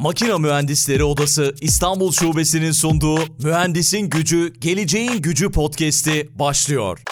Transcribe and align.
Makina 0.00 0.38
Mühendisleri 0.38 1.04
Odası 1.04 1.54
İstanbul 1.60 2.12
Şubesi'nin 2.12 2.72
sunduğu 2.72 3.18
Mühendisin 3.42 4.10
Gücü, 4.10 4.52
Geleceğin 4.60 5.22
Gücü 5.22 5.50
podcast'i 5.50 6.28
başlıyor. 6.38 7.02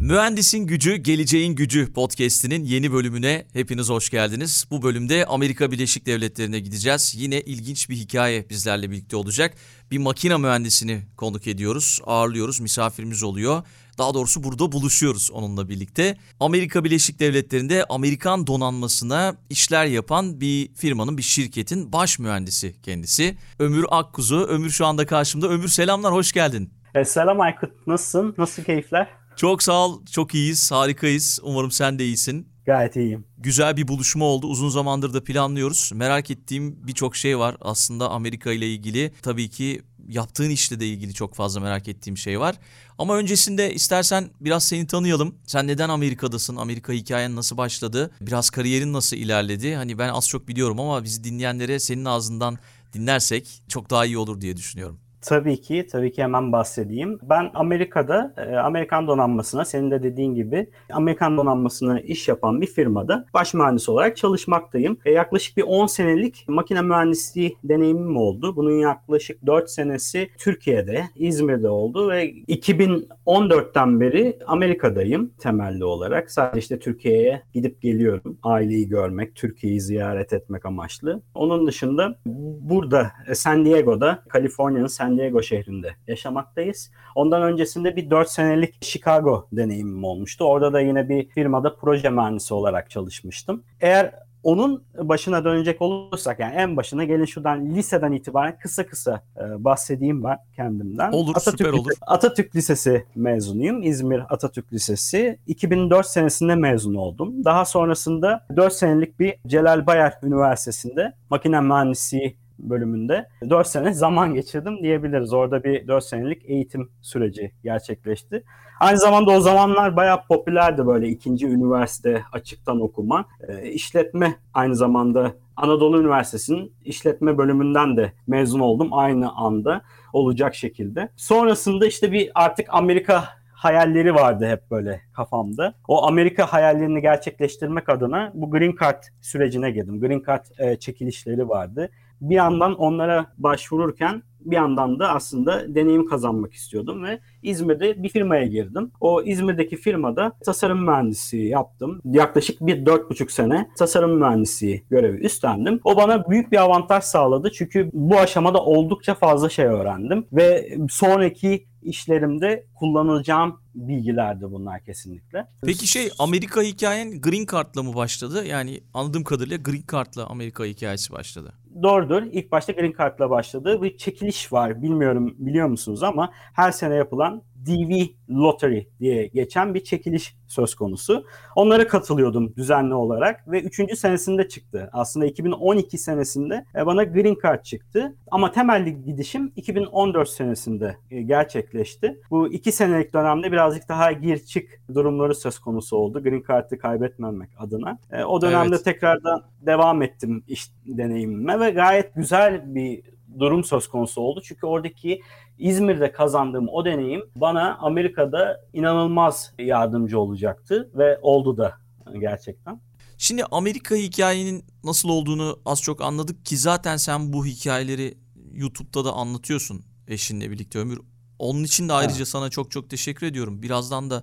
Mühendisin 0.00 0.58
Gücü, 0.58 0.96
Geleceğin 0.96 1.54
Gücü 1.54 1.92
podcast'inin 1.92 2.64
yeni 2.64 2.92
bölümüne 2.92 3.46
hepiniz 3.52 3.88
hoş 3.88 4.10
geldiniz. 4.10 4.66
Bu 4.70 4.82
bölümde 4.82 5.26
Amerika 5.26 5.70
Birleşik 5.70 6.06
Devletleri'ne 6.06 6.60
gideceğiz. 6.60 7.14
Yine 7.16 7.40
ilginç 7.40 7.90
bir 7.90 7.96
hikaye 7.96 8.50
bizlerle 8.50 8.90
birlikte 8.90 9.16
olacak. 9.16 9.54
Bir 9.90 9.98
makina 9.98 10.38
mühendisini 10.38 11.02
konuk 11.16 11.46
ediyoruz, 11.46 12.00
ağırlıyoruz, 12.06 12.60
misafirimiz 12.60 13.22
oluyor. 13.22 13.62
Daha 13.98 14.14
doğrusu 14.14 14.44
burada 14.44 14.72
buluşuyoruz 14.72 15.30
onunla 15.30 15.68
birlikte. 15.68 16.16
Amerika 16.40 16.84
Birleşik 16.84 17.20
Devletleri'nde 17.20 17.84
Amerikan 17.88 18.46
donanmasına 18.46 19.36
işler 19.50 19.86
yapan 19.86 20.40
bir 20.40 20.74
firmanın, 20.74 21.18
bir 21.18 21.22
şirketin 21.22 21.92
baş 21.92 22.18
mühendisi 22.18 22.74
kendisi. 22.82 23.36
Ömür 23.58 23.84
Akkuzu. 23.90 24.36
Ömür 24.36 24.70
şu 24.70 24.86
anda 24.86 25.06
karşımda. 25.06 25.48
Ömür 25.48 25.68
selamlar, 25.68 26.12
hoş 26.12 26.32
geldin. 26.32 26.70
E, 26.94 27.04
selam 27.04 27.40
Aykut, 27.40 27.86
nasılsın? 27.86 28.34
Nasıl 28.38 28.62
keyifler? 28.62 29.08
Çok 29.36 29.62
sağ 29.62 29.86
ol, 29.86 30.06
çok 30.06 30.34
iyiyiz, 30.34 30.72
harikayız. 30.72 31.40
Umarım 31.42 31.70
sen 31.70 31.98
de 31.98 32.04
iyisin. 32.04 32.51
Gayet 32.66 32.96
iyiyim. 32.96 33.24
Güzel 33.38 33.76
bir 33.76 33.88
buluşma 33.88 34.24
oldu. 34.24 34.46
Uzun 34.46 34.68
zamandır 34.68 35.14
da 35.14 35.24
planlıyoruz. 35.24 35.90
Merak 35.94 36.30
ettiğim 36.30 36.86
birçok 36.86 37.16
şey 37.16 37.38
var 37.38 37.56
aslında 37.60 38.10
Amerika 38.10 38.52
ile 38.52 38.72
ilgili. 38.72 39.12
Tabii 39.22 39.50
ki 39.50 39.82
yaptığın 40.08 40.50
işle 40.50 40.80
de 40.80 40.88
ilgili 40.88 41.14
çok 41.14 41.34
fazla 41.34 41.60
merak 41.60 41.88
ettiğim 41.88 42.16
şey 42.16 42.40
var. 42.40 42.56
Ama 42.98 43.16
öncesinde 43.16 43.74
istersen 43.74 44.30
biraz 44.40 44.64
seni 44.64 44.86
tanıyalım. 44.86 45.34
Sen 45.46 45.66
neden 45.66 45.88
Amerika'dasın? 45.88 46.56
Amerika 46.56 46.92
hikayen 46.92 47.36
nasıl 47.36 47.56
başladı? 47.56 48.10
Biraz 48.20 48.50
kariyerin 48.50 48.92
nasıl 48.92 49.16
ilerledi? 49.16 49.74
Hani 49.74 49.98
ben 49.98 50.08
az 50.08 50.28
çok 50.28 50.48
biliyorum 50.48 50.80
ama 50.80 51.04
bizi 51.04 51.24
dinleyenlere 51.24 51.78
senin 51.80 52.04
ağzından 52.04 52.58
dinlersek 52.92 53.62
çok 53.68 53.90
daha 53.90 54.06
iyi 54.06 54.18
olur 54.18 54.40
diye 54.40 54.56
düşünüyorum. 54.56 55.00
Tabii 55.22 55.60
ki, 55.60 55.86
tabii 55.92 56.12
ki 56.12 56.22
hemen 56.22 56.52
bahsedeyim. 56.52 57.18
Ben 57.22 57.50
Amerika'da, 57.54 58.34
e, 58.36 58.56
Amerikan 58.56 59.06
donanmasına, 59.06 59.64
senin 59.64 59.90
de 59.90 60.02
dediğin 60.02 60.34
gibi 60.34 60.66
Amerikan 60.92 61.36
donanmasına 61.36 62.00
iş 62.00 62.28
yapan 62.28 62.60
bir 62.60 62.66
firmada 62.66 63.26
baş 63.34 63.54
mühendis 63.54 63.88
olarak 63.88 64.16
çalışmaktayım. 64.16 64.98
E, 65.04 65.10
yaklaşık 65.10 65.56
bir 65.56 65.62
10 65.62 65.86
senelik 65.86 66.44
makine 66.48 66.82
mühendisliği 66.82 67.56
deneyimim 67.64 68.16
oldu. 68.16 68.56
Bunun 68.56 68.80
yaklaşık 68.80 69.46
4 69.46 69.70
senesi 69.70 70.30
Türkiye'de, 70.38 71.04
İzmir'de 71.16 71.68
oldu 71.68 72.10
ve 72.10 72.30
2014'ten 72.30 74.00
beri 74.00 74.38
Amerika'dayım 74.46 75.30
temelli 75.38 75.84
olarak. 75.84 76.30
Sadece 76.30 76.58
işte 76.58 76.78
Türkiye'ye 76.78 77.42
gidip 77.54 77.82
geliyorum. 77.82 78.38
Aileyi 78.42 78.88
görmek, 78.88 79.34
Türkiye'yi 79.34 79.80
ziyaret 79.80 80.32
etmek 80.32 80.66
amaçlı. 80.66 81.22
Onun 81.34 81.66
dışında 81.66 82.18
burada 82.60 83.12
e, 83.28 83.34
San 83.34 83.64
Diego'da, 83.64 84.22
Kaliforniya'nın 84.28 84.86
San 84.86 85.11
Diego 85.18 85.42
şehrinde 85.42 85.96
yaşamaktayız. 86.06 86.90
Ondan 87.14 87.42
öncesinde 87.42 87.96
bir 87.96 88.10
4 88.10 88.28
senelik 88.28 88.84
Chicago 88.84 89.48
deneyimim 89.52 90.04
olmuştu. 90.04 90.44
Orada 90.44 90.72
da 90.72 90.80
yine 90.80 91.08
bir 91.08 91.28
firmada 91.28 91.76
proje 91.76 92.10
mühendisi 92.10 92.54
olarak 92.54 92.90
çalışmıştım. 92.90 93.62
Eğer 93.80 94.14
onun 94.42 94.84
başına 94.94 95.44
dönecek 95.44 95.82
olursak 95.82 96.40
yani 96.40 96.54
en 96.54 96.76
başına 96.76 97.04
gelin 97.04 97.24
şuradan 97.24 97.66
liseden 97.66 98.12
itibaren 98.12 98.58
kısa 98.58 98.86
kısa 98.86 99.22
e, 99.36 99.64
bahsedeyim 99.64 100.24
ben 100.24 100.38
kendimden. 100.56 101.12
Olur 101.12 101.30
Atatürk, 101.36 101.58
süper 101.58 101.72
olur. 101.72 101.92
Atatürk 102.00 102.56
Lisesi 102.56 103.06
mezunuyum. 103.14 103.82
İzmir 103.82 104.22
Atatürk 104.34 104.72
Lisesi. 104.72 105.38
2004 105.46 106.06
senesinde 106.06 106.54
mezun 106.54 106.94
oldum. 106.94 107.44
Daha 107.44 107.64
sonrasında 107.64 108.46
4 108.56 108.72
senelik 108.72 109.20
bir 109.20 109.34
Celal 109.46 109.86
Bayar 109.86 110.18
Üniversitesi'nde 110.22 111.12
makine 111.30 111.60
mühendisliği 111.60 112.36
bölümünde 112.62 113.28
4 113.50 113.66
sene 113.66 113.92
zaman 113.92 114.34
geçirdim 114.34 114.82
diyebiliriz. 114.82 115.32
Orada 115.32 115.64
bir 115.64 115.88
4 115.88 116.04
senelik 116.04 116.42
eğitim 116.44 116.90
süreci 117.00 117.52
gerçekleşti. 117.64 118.44
Aynı 118.80 118.98
zamanda 118.98 119.30
o 119.30 119.40
zamanlar 119.40 119.96
bayağı 119.96 120.26
popülerdi 120.26 120.86
böyle 120.86 121.08
ikinci 121.08 121.46
üniversite 121.46 122.22
açıktan 122.32 122.80
okuma. 122.80 123.24
E, 123.48 123.70
işletme 123.70 124.34
aynı 124.54 124.76
zamanda 124.76 125.32
Anadolu 125.56 126.00
Üniversitesi'nin 126.00 126.72
işletme 126.84 127.38
bölümünden 127.38 127.96
de 127.96 128.12
mezun 128.26 128.60
oldum 128.60 128.88
aynı 128.92 129.32
anda 129.32 129.82
olacak 130.12 130.54
şekilde. 130.54 131.08
Sonrasında 131.16 131.86
işte 131.86 132.12
bir 132.12 132.30
artık 132.34 132.66
Amerika 132.70 133.24
hayalleri 133.52 134.14
vardı 134.14 134.46
hep 134.46 134.70
böyle 134.70 135.00
kafamda. 135.12 135.74
O 135.88 136.06
Amerika 136.06 136.52
hayallerini 136.52 137.02
gerçekleştirmek 137.02 137.88
adına 137.88 138.30
bu 138.34 138.50
Green 138.50 138.74
Card 138.80 139.02
sürecine 139.20 139.70
girdim. 139.70 140.00
Green 140.00 140.22
Card 140.26 140.44
e, 140.58 140.76
çekilişleri 140.76 141.48
vardı 141.48 141.90
bir 142.22 142.34
yandan 142.34 142.74
onlara 142.74 143.26
başvururken 143.38 144.22
bir 144.44 144.56
yandan 144.56 144.98
da 144.98 145.08
aslında 145.08 145.74
deneyim 145.74 146.06
kazanmak 146.06 146.52
istiyordum 146.52 147.04
ve 147.04 147.20
İzmir'de 147.42 148.02
bir 148.02 148.08
firmaya 148.08 148.46
girdim. 148.46 148.90
O 149.00 149.22
İzmir'deki 149.22 149.76
firmada 149.76 150.32
tasarım 150.44 150.84
mühendisliği 150.84 151.48
yaptım. 151.48 152.00
Yaklaşık 152.04 152.60
bir 152.60 152.86
dört 152.86 153.10
buçuk 153.10 153.30
sene 153.30 153.68
tasarım 153.78 154.18
mühendisliği 154.18 154.84
görevi 154.90 155.24
üstlendim. 155.24 155.80
O 155.84 155.96
bana 155.96 156.30
büyük 156.30 156.52
bir 156.52 156.56
avantaj 156.56 157.04
sağladı 157.04 157.50
çünkü 157.52 157.90
bu 157.92 158.18
aşamada 158.18 158.64
oldukça 158.64 159.14
fazla 159.14 159.48
şey 159.48 159.64
öğrendim 159.64 160.26
ve 160.32 160.76
sonraki 160.90 161.66
işlerimde 161.82 162.66
kullanacağım 162.74 163.60
bilgilerdi 163.74 164.44
bunlar 164.50 164.84
kesinlikle. 164.84 165.46
Peki 165.66 165.86
şey 165.86 166.10
Amerika 166.18 166.62
hikayen 166.62 167.20
Green 167.20 167.46
Card'la 167.52 167.82
mı 167.82 167.94
başladı? 167.94 168.46
Yani 168.46 168.80
anladığım 168.94 169.24
kadarıyla 169.24 169.56
Green 169.56 169.84
Card'la 169.92 170.26
Amerika 170.26 170.64
hikayesi 170.64 171.12
başladı. 171.12 171.52
Doğrudur. 171.82 172.22
İlk 172.22 172.52
başta 172.52 172.72
Green 172.72 172.94
Card'la 172.98 173.30
başladı. 173.30 173.82
Bir 173.82 173.96
çekiliş 173.96 174.52
var. 174.52 174.82
Bilmiyorum 174.82 175.34
biliyor 175.38 175.66
musunuz 175.68 176.02
ama 176.02 176.32
her 176.54 176.72
sene 176.72 176.94
yapılan 176.94 177.42
DV 177.66 178.06
Lottery 178.30 178.82
diye 179.00 179.26
geçen 179.26 179.74
bir 179.74 179.84
çekiliş 179.84 180.36
söz 180.46 180.74
konusu. 180.74 181.24
Onlara 181.56 181.88
katılıyordum 181.88 182.56
düzenli 182.56 182.94
olarak 182.94 183.50
ve 183.50 183.60
3. 183.62 183.98
senesinde 183.98 184.48
çıktı. 184.48 184.90
Aslında 184.92 185.26
2012 185.26 185.98
senesinde 185.98 186.64
e, 186.76 186.86
bana 186.86 187.04
Green 187.04 187.36
Card 187.42 187.62
çıktı. 187.62 188.16
Ama 188.30 188.52
temelli 188.52 189.02
gidişim 189.02 189.52
2014 189.56 190.28
senesinde 190.28 190.96
e, 191.10 191.22
gerçekleşti. 191.22 192.20
Bu 192.30 192.52
iki 192.52 192.72
senelik 192.72 193.14
dönemde 193.14 193.52
birazcık 193.52 193.88
daha 193.88 194.12
gir 194.12 194.38
çık 194.38 194.80
durumları 194.94 195.34
söz 195.34 195.58
konusu 195.58 195.96
oldu. 195.96 196.22
Green 196.22 196.44
Card'ı 196.48 196.78
kaybetmemek 196.78 197.50
adına. 197.58 197.98
E, 198.10 198.24
o 198.24 198.40
dönemde 198.40 198.74
evet. 198.74 198.84
tekrardan 198.84 199.42
devam 199.60 200.02
ettim 200.02 200.44
iş 200.48 200.70
deneyimime 200.86 201.60
ve 201.60 201.70
gayet 201.70 202.14
güzel 202.14 202.74
bir 202.74 203.02
durum 203.38 203.64
söz 203.64 203.88
konusu 203.88 204.20
oldu. 204.20 204.40
Çünkü 204.44 204.66
oradaki 204.66 205.20
İzmir'de 205.58 206.12
kazandığım 206.12 206.68
o 206.68 206.84
deneyim 206.84 207.22
bana 207.36 207.76
Amerika'da 207.80 208.60
inanılmaz 208.72 209.54
yardımcı 209.58 210.20
olacaktı 210.20 210.90
ve 210.94 211.18
oldu 211.22 211.56
da 211.56 211.74
gerçekten. 212.20 212.80
Şimdi 213.18 213.44
Amerika 213.44 213.94
hikayenin 213.94 214.64
nasıl 214.84 215.08
olduğunu 215.08 215.60
az 215.66 215.82
çok 215.82 216.00
anladık 216.00 216.46
ki 216.46 216.56
zaten 216.56 216.96
sen 216.96 217.32
bu 217.32 217.46
hikayeleri 217.46 218.18
YouTube'da 218.52 219.04
da 219.04 219.12
anlatıyorsun 219.12 219.84
eşinle 220.08 220.50
birlikte 220.50 220.78
Ömür. 220.78 221.00
Onun 221.38 221.64
için 221.64 221.88
de 221.88 221.92
ayrıca 221.92 222.16
evet. 222.16 222.28
sana 222.28 222.50
çok 222.50 222.70
çok 222.70 222.90
teşekkür 222.90 223.26
ediyorum. 223.26 223.62
Birazdan 223.62 224.10
da 224.10 224.22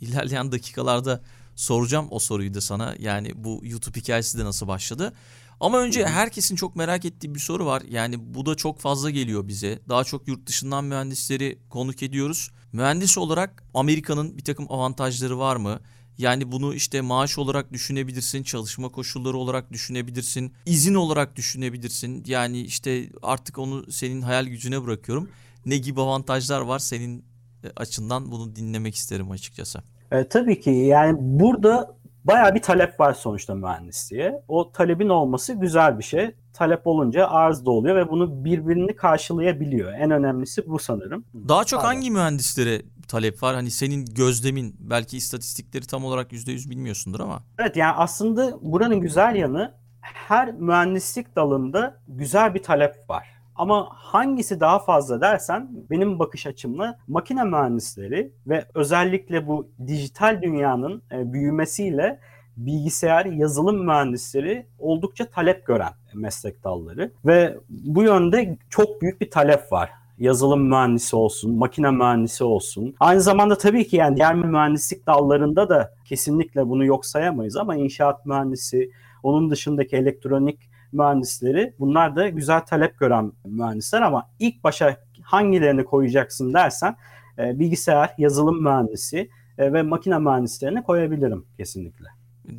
ilerleyen 0.00 0.52
dakikalarda 0.52 1.20
soracağım 1.56 2.06
o 2.10 2.18
soruyu 2.18 2.54
da 2.54 2.60
sana. 2.60 2.94
Yani 2.98 3.32
bu 3.34 3.60
YouTube 3.62 4.00
hikayesi 4.00 4.38
de 4.38 4.44
nasıl 4.44 4.68
başladı? 4.68 5.12
Ama 5.60 5.78
önce 5.78 6.06
herkesin 6.06 6.56
çok 6.56 6.76
merak 6.76 7.04
ettiği 7.04 7.34
bir 7.34 7.40
soru 7.40 7.66
var. 7.66 7.82
Yani 7.88 8.34
bu 8.34 8.46
da 8.46 8.54
çok 8.54 8.78
fazla 8.78 9.10
geliyor 9.10 9.48
bize. 9.48 9.78
Daha 9.88 10.04
çok 10.04 10.28
yurt 10.28 10.46
dışından 10.46 10.84
mühendisleri 10.84 11.58
konuk 11.70 12.02
ediyoruz. 12.02 12.50
Mühendis 12.72 13.18
olarak 13.18 13.64
Amerika'nın 13.74 14.38
bir 14.38 14.44
takım 14.44 14.66
avantajları 14.68 15.38
var 15.38 15.56
mı? 15.56 15.80
Yani 16.18 16.52
bunu 16.52 16.74
işte 16.74 17.00
maaş 17.00 17.38
olarak 17.38 17.72
düşünebilirsin, 17.72 18.42
çalışma 18.42 18.88
koşulları 18.88 19.36
olarak 19.36 19.72
düşünebilirsin, 19.72 20.52
izin 20.66 20.94
olarak 20.94 21.36
düşünebilirsin. 21.36 22.24
Yani 22.26 22.60
işte 22.60 23.10
artık 23.22 23.58
onu 23.58 23.92
senin 23.92 24.22
hayal 24.22 24.46
gücüne 24.46 24.84
bırakıyorum. 24.84 25.30
Ne 25.66 25.76
gibi 25.76 26.00
avantajlar 26.00 26.60
var 26.60 26.78
senin 26.78 27.24
e, 27.64 27.68
açından 27.76 28.30
bunu 28.30 28.56
dinlemek 28.56 28.94
isterim 28.94 29.30
açıkçası. 29.30 29.82
E, 30.12 30.28
tabii 30.28 30.60
ki 30.60 30.70
yani 30.70 31.16
burada 31.20 31.99
Baya 32.24 32.54
bir 32.54 32.62
talep 32.62 33.00
var 33.00 33.12
sonuçta 33.12 33.54
mühendisliğe. 33.54 34.42
O 34.48 34.72
talebin 34.72 35.08
olması 35.08 35.54
güzel 35.54 35.98
bir 35.98 36.04
şey. 36.04 36.34
Talep 36.52 36.86
olunca 36.86 37.26
arz 37.28 37.66
da 37.66 37.70
oluyor 37.70 37.96
ve 37.96 38.10
bunu 38.10 38.44
birbirini 38.44 38.96
karşılayabiliyor. 38.96 39.92
En 39.92 40.10
önemlisi 40.10 40.68
bu 40.68 40.78
sanırım. 40.78 41.24
Daha 41.34 41.64
çok 41.64 41.80
Pardon. 41.80 41.94
hangi 41.94 42.10
mühendislere 42.10 42.82
talep 43.08 43.42
var? 43.42 43.54
Hani 43.54 43.70
senin 43.70 44.04
gözlemin 44.04 44.76
belki 44.78 45.16
istatistikleri 45.16 45.86
tam 45.86 46.04
olarak 46.04 46.32
%100 46.32 46.70
bilmiyorsundur 46.70 47.20
ama. 47.20 47.42
Evet 47.58 47.76
yani 47.76 47.92
aslında 47.92 48.58
buranın 48.62 49.00
güzel 49.00 49.34
yanı 49.36 49.74
her 50.00 50.52
mühendislik 50.52 51.36
dalında 51.36 52.00
güzel 52.08 52.54
bir 52.54 52.62
talep 52.62 53.10
var. 53.10 53.39
Ama 53.60 53.88
hangisi 53.92 54.60
daha 54.60 54.78
fazla 54.78 55.20
dersen 55.20 55.68
benim 55.90 56.18
bakış 56.18 56.46
açımla 56.46 56.98
makine 57.08 57.44
mühendisleri 57.44 58.32
ve 58.46 58.64
özellikle 58.74 59.46
bu 59.46 59.68
dijital 59.86 60.42
dünyanın 60.42 61.02
e, 61.12 61.32
büyümesiyle 61.32 62.20
bilgisayar 62.56 63.26
yazılım 63.26 63.84
mühendisleri 63.86 64.66
oldukça 64.78 65.24
talep 65.24 65.66
gören 65.66 65.92
meslek 66.14 66.64
dalları 66.64 67.12
ve 67.26 67.56
bu 67.68 68.02
yönde 68.02 68.58
çok 68.70 69.02
büyük 69.02 69.20
bir 69.20 69.30
talep 69.30 69.72
var 69.72 69.90
yazılım 70.18 70.68
mühendisi 70.68 71.16
olsun, 71.16 71.54
makine 71.54 71.90
mühendisi 71.90 72.44
olsun. 72.44 72.94
Aynı 73.00 73.20
zamanda 73.20 73.58
tabii 73.58 73.86
ki 73.86 73.96
yani 73.96 74.16
diğer 74.16 74.34
mühendislik 74.34 75.06
dallarında 75.06 75.68
da 75.68 75.94
kesinlikle 76.04 76.68
bunu 76.68 76.84
yok 76.84 77.06
sayamayız 77.06 77.56
ama 77.56 77.76
inşaat 77.76 78.26
mühendisi, 78.26 78.90
onun 79.22 79.50
dışındaki 79.50 79.96
elektronik 79.96 80.69
mühendisleri 80.92 81.74
bunlar 81.78 82.16
da 82.16 82.28
güzel 82.28 82.60
talep 82.60 82.98
gören 82.98 83.32
mühendisler 83.44 84.02
ama 84.02 84.30
ilk 84.38 84.64
başa 84.64 84.96
hangilerini 85.22 85.84
koyacaksın 85.84 86.54
dersen 86.54 86.96
e, 87.38 87.58
bilgisayar, 87.58 88.14
yazılım 88.18 88.62
mühendisi 88.62 89.30
e, 89.58 89.72
ve 89.72 89.82
makine 89.82 90.18
mühendislerini 90.18 90.82
koyabilirim 90.82 91.46
kesinlikle. 91.56 92.06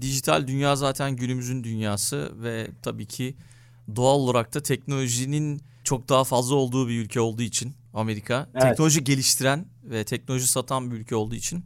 Dijital 0.02 0.48
dünya 0.48 0.76
zaten 0.76 1.16
günümüzün 1.16 1.64
dünyası 1.64 2.32
ve 2.44 2.68
tabii 2.82 3.06
ki 3.06 3.36
doğal 3.96 4.20
olarak 4.20 4.54
da 4.54 4.60
teknolojinin 4.60 5.62
çok 5.84 6.10
daha 6.10 6.24
fazla 6.24 6.56
olduğu 6.56 6.88
bir 6.88 7.00
ülke 7.00 7.20
olduğu 7.22 7.42
için 7.42 7.74
Amerika 7.94 8.48
evet. 8.54 8.62
teknoloji 8.64 9.04
geliştiren 9.04 9.66
ve 9.84 10.04
teknoloji 10.04 10.48
satan 10.48 10.92
bir 10.92 10.96
ülke 10.96 11.16
olduğu 11.16 11.36
için 11.36 11.66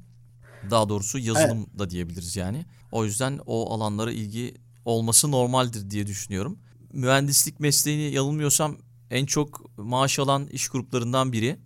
daha 0.71 0.89
doğrusu 0.89 1.19
yazılım 1.19 1.57
evet. 1.57 1.79
da 1.79 1.89
diyebiliriz 1.89 2.35
yani. 2.35 2.65
O 2.91 3.05
yüzden 3.05 3.39
o 3.45 3.73
alanlara 3.73 4.11
ilgi 4.11 4.53
olması 4.85 5.31
normaldir 5.31 5.89
diye 5.89 6.07
düşünüyorum. 6.07 6.59
Mühendislik 6.93 7.59
mesleğini 7.59 8.15
yanılmıyorsam 8.15 8.75
en 9.11 9.25
çok 9.25 9.77
maaş 9.77 10.19
alan 10.19 10.45
iş 10.45 10.69
gruplarından 10.69 11.31
biri. 11.31 11.57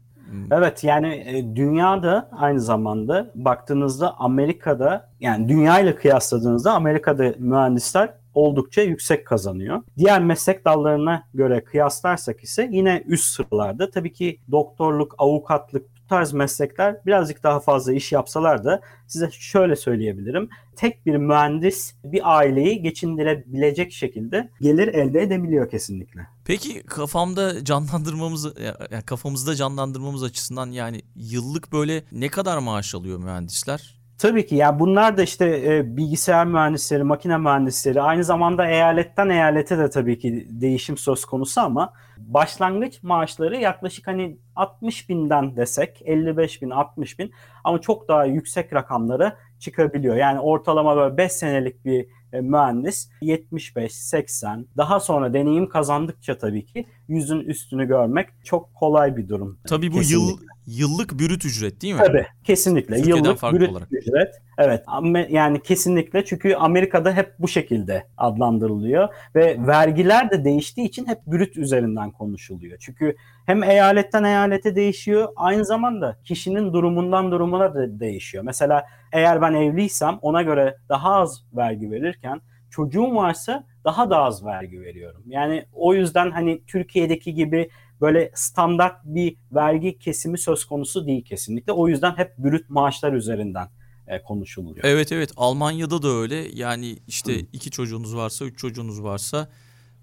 Evet 0.52 0.84
yani 0.84 1.08
e, 1.16 1.56
dünyada 1.56 2.30
aynı 2.32 2.62
zamanda 2.62 3.32
baktığınızda 3.36 4.20
Amerika'da 4.20 5.10
yani 5.20 5.50
dünya 5.50 5.80
ile 5.80 5.96
kıyasladığınızda 5.96 6.74
Amerika'da 6.74 7.34
mühendisler 7.40 8.14
oldukça 8.34 8.82
yüksek 8.82 9.28
kazanıyor. 9.28 9.84
Diğer 9.98 10.22
meslek 10.22 10.66
dallarına 10.66 11.24
göre 11.34 11.64
kıyaslarsak 11.64 12.44
ise 12.44 12.70
yine 12.72 13.04
üst 13.06 13.26
sıralarda. 13.26 13.92
Tabii 13.92 14.14
ki 14.14 14.40
doktorluk, 14.52 15.16
avukatlık 15.18 15.99
tarz 16.10 16.34
meslekler 16.34 17.06
birazcık 17.06 17.44
daha 17.44 17.60
fazla 17.60 17.94
iş 17.94 18.12
yapsalar 18.12 18.64
da 18.64 18.82
size 19.08 19.30
şöyle 19.32 19.76
söyleyebilirim. 19.76 20.50
Tek 20.76 21.06
bir 21.06 21.16
mühendis 21.16 21.96
bir 22.04 22.38
aileyi 22.38 22.82
geçindirebilecek 22.82 23.92
şekilde 23.92 24.50
gelir 24.62 24.88
elde 24.88 25.22
edebiliyor 25.22 25.70
kesinlikle. 25.70 26.28
Peki 26.46 26.84
kafamda 26.84 27.64
canlandırmamız 27.64 28.46
yani 28.92 29.04
kafamızda 29.06 29.56
canlandırmamız 29.56 30.24
açısından 30.24 30.72
yani 30.72 31.02
yıllık 31.16 31.72
böyle 31.72 32.04
ne 32.12 32.30
kadar 32.30 32.58
maaş 32.58 32.96
alıyor 32.96 33.20
mühendisler? 33.20 34.00
Tabii 34.20 34.46
ki 34.46 34.56
yani 34.56 34.80
bunlar 34.80 35.18
da 35.18 35.24
işte 35.24 35.64
e, 35.66 35.98
bilgisayar 35.98 36.46
mühendisleri, 36.46 37.04
makine 37.04 37.38
mühendisleri 37.38 38.02
aynı 38.02 38.24
zamanda 38.24 38.68
eyaletten 38.68 39.30
eyalete 39.30 39.78
de 39.78 39.90
tabii 39.90 40.20
ki 40.20 40.48
değişim 40.50 40.98
söz 40.98 41.26
konusu 41.26 41.62
ama 41.62 41.94
başlangıç 42.28 43.04
maaşları 43.04 43.58
yaklaşık 43.58 44.08
hani 44.08 44.38
60 44.56 45.10
binden 45.10 45.56
desek 45.56 46.02
55 46.06 46.62
bin 46.62 46.70
60 46.70 47.20
bin 47.20 47.32
ama 47.64 47.82
çok 47.82 48.08
daha 48.08 48.26
yüksek 48.26 48.74
rakamlara 48.74 49.38
çıkabiliyor. 49.60 50.16
Yani 50.16 50.40
ortalama 50.40 50.96
böyle 50.96 51.18
5 51.18 51.32
senelik 51.32 51.86
bir 51.86 52.08
e, 52.34 52.42
mühendis 52.42 53.10
75-80 53.22 54.66
daha 54.78 55.00
sonra 55.00 55.34
deneyim 55.34 55.70
kazandıkça 55.70 56.38
tabii 56.38 56.66
ki 56.66 56.86
yüzün 57.10 57.40
üstünü 57.40 57.88
görmek 57.88 58.30
çok 58.44 58.76
kolay 58.76 59.18
bir 59.18 59.30
durum. 59.30 59.60
Tabii 59.68 59.92
bu 59.92 59.98
kesinlikle. 59.98 60.32
yıl 60.32 60.38
yıllık 60.68 61.20
bürüt 61.20 61.46
ücret 61.46 61.82
değil 61.82 61.94
mi? 61.94 62.02
Tabii 62.06 62.26
kesinlikle 62.44 62.96
Türkiye'den 62.96 63.24
yıllık 63.24 63.54
bürüt 63.54 63.70
olarak. 63.70 63.88
ücret. 63.92 64.42
Evet 64.58 64.84
yani 65.30 65.62
kesinlikle 65.62 66.26
çünkü 66.26 66.56
Amerika'da 66.56 67.14
hep 67.14 67.34
bu 67.40 67.48
şekilde 67.48 68.08
adlandırılıyor 68.18 69.10
ve 69.36 69.58
vergiler 69.68 70.32
de 70.32 70.44
değiştiği 70.44 70.88
için 70.88 71.08
hep 71.08 71.20
bürüt 71.28 71.58
üzerinden 71.58 72.12
konuşuluyor. 72.12 72.78
Çünkü 72.78 73.16
hem 73.46 73.64
eyaletten 73.64 74.24
eyalete 74.24 74.76
değişiyor 74.76 75.28
aynı 75.36 75.66
zamanda 75.66 76.18
kişinin 76.24 76.74
durumundan 76.74 77.32
durumuna 77.32 77.74
da 77.74 78.00
değişiyor. 78.00 78.44
Mesela 78.44 78.86
eğer 79.12 79.42
ben 79.42 79.54
evliysem 79.54 80.20
ona 80.22 80.42
göre 80.42 80.78
daha 80.90 81.16
az 81.16 81.44
vergi 81.54 81.92
verirken 81.92 82.42
çocuğum 82.70 83.16
varsa 83.16 83.64
daha 83.86 84.10
da 84.10 84.18
az 84.18 84.46
vergi 84.46 84.82
veriyorum. 84.82 85.24
Yani 85.28 85.66
o 85.74 85.94
yüzden 85.94 86.32
hani 86.32 86.62
Türkiye'deki 86.68 87.34
gibi 87.34 87.70
böyle 88.02 88.32
standart 88.34 88.96
bir 89.04 89.36
vergi 89.52 90.00
kesimi 90.00 90.38
söz 90.38 90.66
konusu 90.66 91.08
değil 91.08 91.26
kesinlikle. 91.26 91.72
O 91.72 91.88
yüzden 91.88 92.18
hep 92.18 92.38
brüt 92.38 92.70
maaşlar 92.70 93.14
üzerinden 93.14 93.68
e, 94.08 94.22
konuşuluyor. 94.22 94.80
Evet 94.84 95.12
evet 95.12 95.32
Almanya'da 95.38 96.02
da 96.02 96.08
öyle. 96.08 96.48
Yani 96.54 96.98
işte 97.08 97.36
Hı. 97.36 97.46
iki 97.54 97.72
çocuğunuz 97.72 98.16
varsa, 98.16 98.46
üç 98.46 98.58
çocuğunuz 98.58 99.04
varsa 99.04 99.50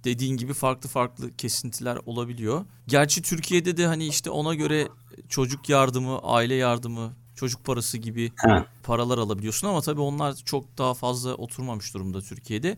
dediğin 0.05 0.37
gibi 0.37 0.55
farklı 0.55 0.89
farklı 0.89 1.37
kesintiler 1.37 1.99
olabiliyor. 2.07 2.65
Gerçi 2.87 3.23
Türkiye'de 3.23 3.77
de 3.77 3.87
hani 3.87 4.07
işte 4.07 4.31
ona 4.31 4.55
göre 4.55 4.89
çocuk 5.29 5.69
yardımı, 5.69 6.19
aile 6.23 6.55
yardımı, 6.55 7.13
çocuk 7.35 7.65
parası 7.65 7.99
gibi 7.99 8.33
ha. 8.37 8.67
paralar 8.83 9.19
alabiliyorsun 9.19 9.69
ama 9.69 9.81
tabii 9.81 10.01
onlar 10.01 10.35
çok 10.35 10.79
daha 10.79 10.95
fazla 10.95 11.35
oturmamış 11.35 11.95
durumda 11.95 12.21
Türkiye'de. 12.21 12.77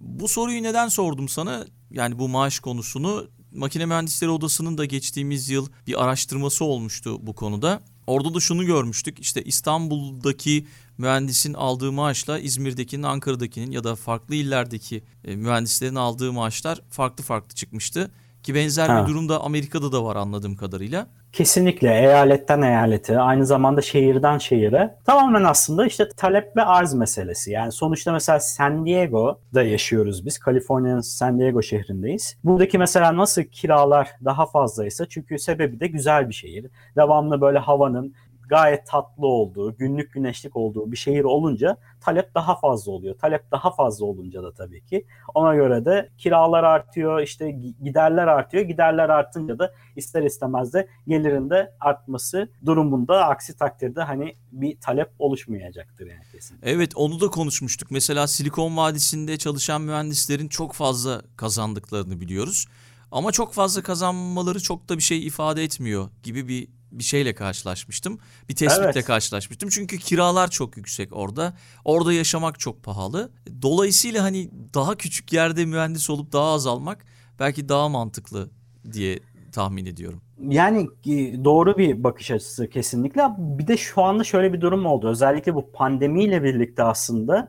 Bu 0.00 0.28
soruyu 0.28 0.62
neden 0.62 0.88
sordum 0.88 1.28
sana? 1.28 1.66
Yani 1.90 2.18
bu 2.18 2.28
maaş 2.28 2.58
konusunu 2.60 3.28
Makine 3.52 3.86
Mühendisleri 3.86 4.30
Odası'nın 4.30 4.78
da 4.78 4.84
geçtiğimiz 4.84 5.50
yıl 5.50 5.68
bir 5.86 6.04
araştırması 6.04 6.64
olmuştu 6.64 7.26
bu 7.26 7.34
konuda. 7.34 7.80
Orada 8.06 8.34
da 8.34 8.40
şunu 8.40 8.66
görmüştük. 8.66 9.20
İşte 9.20 9.42
İstanbul'daki 9.42 10.66
mühendisin 10.98 11.54
aldığı 11.54 11.92
maaşla 11.92 12.38
İzmir'dekinin, 12.38 13.02
Ankara'dakinin 13.02 13.70
ya 13.70 13.84
da 13.84 13.96
farklı 13.96 14.34
illerdeki 14.34 15.02
e, 15.24 15.36
mühendislerin 15.36 15.94
aldığı 15.94 16.32
maaşlar 16.32 16.80
farklı 16.90 17.24
farklı 17.24 17.54
çıkmıştı. 17.54 18.10
Ki 18.42 18.54
benzer 18.54 18.88
ha. 18.88 19.02
bir 19.02 19.08
durumda 19.10 19.40
Amerika'da 19.40 19.92
da 19.92 20.04
var 20.04 20.16
anladığım 20.16 20.56
kadarıyla. 20.56 21.06
Kesinlikle 21.32 21.88
eyaletten 21.88 22.62
eyalete, 22.62 23.18
aynı 23.18 23.46
zamanda 23.46 23.82
şehirden 23.82 24.38
şehire 24.38 24.94
tamamen 25.06 25.44
aslında 25.44 25.86
işte 25.86 26.08
talep 26.16 26.56
ve 26.56 26.62
arz 26.62 26.94
meselesi. 26.94 27.50
Yani 27.50 27.72
sonuçta 27.72 28.12
mesela 28.12 28.40
San 28.40 28.86
Diego'da 28.86 29.62
yaşıyoruz 29.62 30.26
biz. 30.26 30.38
Kaliforniya'nın 30.38 31.00
San 31.00 31.38
Diego 31.38 31.62
şehrindeyiz. 31.62 32.36
Buradaki 32.44 32.78
mesela 32.78 33.16
nasıl 33.16 33.42
kiralar 33.42 34.08
daha 34.24 34.46
fazlaysa 34.46 35.06
çünkü 35.06 35.38
sebebi 35.38 35.80
de 35.80 35.86
güzel 35.86 36.28
bir 36.28 36.34
şehir. 36.34 36.66
Devamlı 36.96 37.40
böyle 37.40 37.58
havanın 37.58 38.14
gayet 38.50 38.86
tatlı 38.86 39.26
olduğu, 39.26 39.76
günlük 39.76 40.12
güneşlik 40.12 40.56
olduğu 40.56 40.92
bir 40.92 40.96
şehir 40.96 41.24
olunca 41.24 41.76
talep 42.00 42.34
daha 42.34 42.58
fazla 42.60 42.92
oluyor. 42.92 43.18
Talep 43.18 43.50
daha 43.50 43.70
fazla 43.70 44.06
olunca 44.06 44.42
da 44.42 44.54
tabii 44.54 44.84
ki 44.84 45.06
ona 45.34 45.54
göre 45.54 45.84
de 45.84 46.08
kiralar 46.18 46.64
artıyor, 46.64 47.20
işte 47.20 47.50
giderler 47.82 48.26
artıyor. 48.26 48.64
Giderler 48.64 49.08
artınca 49.08 49.58
da 49.58 49.74
ister 49.96 50.22
istemez 50.22 50.74
de 50.74 50.88
gelirin 51.08 51.50
de 51.50 51.74
artması 51.80 52.48
durumunda 52.66 53.26
aksi 53.26 53.56
takdirde 53.56 54.02
hani 54.02 54.34
bir 54.52 54.80
talep 54.80 55.10
oluşmayacaktır 55.18 56.06
yani 56.06 56.22
kesin. 56.32 56.58
Evet 56.62 56.92
onu 56.96 57.20
da 57.20 57.28
konuşmuştuk. 57.28 57.90
Mesela 57.90 58.26
Silikon 58.26 58.76
Vadisi'nde 58.76 59.36
çalışan 59.36 59.82
mühendislerin 59.82 60.48
çok 60.48 60.72
fazla 60.72 61.22
kazandıklarını 61.36 62.20
biliyoruz. 62.20 62.66
Ama 63.12 63.32
çok 63.32 63.52
fazla 63.52 63.82
kazanmaları 63.82 64.62
çok 64.62 64.88
da 64.88 64.96
bir 64.96 65.02
şey 65.02 65.26
ifade 65.26 65.64
etmiyor 65.64 66.08
gibi 66.22 66.48
bir 66.48 66.68
bir 66.92 67.04
şeyle 67.04 67.34
karşılaşmıştım. 67.34 68.18
Bir 68.48 68.56
tespitle 68.56 68.84
evet. 68.84 69.04
karşılaşmıştım. 69.04 69.68
Çünkü 69.68 69.98
kiralar 69.98 70.50
çok 70.50 70.76
yüksek 70.76 71.16
orada. 71.16 71.56
Orada 71.84 72.12
yaşamak 72.12 72.60
çok 72.60 72.82
pahalı. 72.82 73.30
Dolayısıyla 73.62 74.22
hani 74.22 74.50
daha 74.74 74.94
küçük 74.94 75.32
yerde 75.32 75.64
mühendis 75.64 76.10
olup 76.10 76.32
daha 76.32 76.52
az 76.52 76.66
almak 76.66 77.04
belki 77.38 77.68
daha 77.68 77.88
mantıklı 77.88 78.50
diye 78.92 79.20
tahmin 79.52 79.86
ediyorum. 79.86 80.20
Yani 80.48 80.88
e, 81.06 81.44
doğru 81.44 81.78
bir 81.78 82.04
bakış 82.04 82.30
açısı 82.30 82.70
kesinlikle. 82.70 83.22
Bir 83.38 83.66
de 83.66 83.76
şu 83.76 84.02
anda 84.02 84.24
şöyle 84.24 84.52
bir 84.52 84.60
durum 84.60 84.86
oldu. 84.86 85.08
Özellikle 85.08 85.54
bu 85.54 85.72
pandemiyle 85.72 86.42
birlikte 86.42 86.82
aslında 86.82 87.48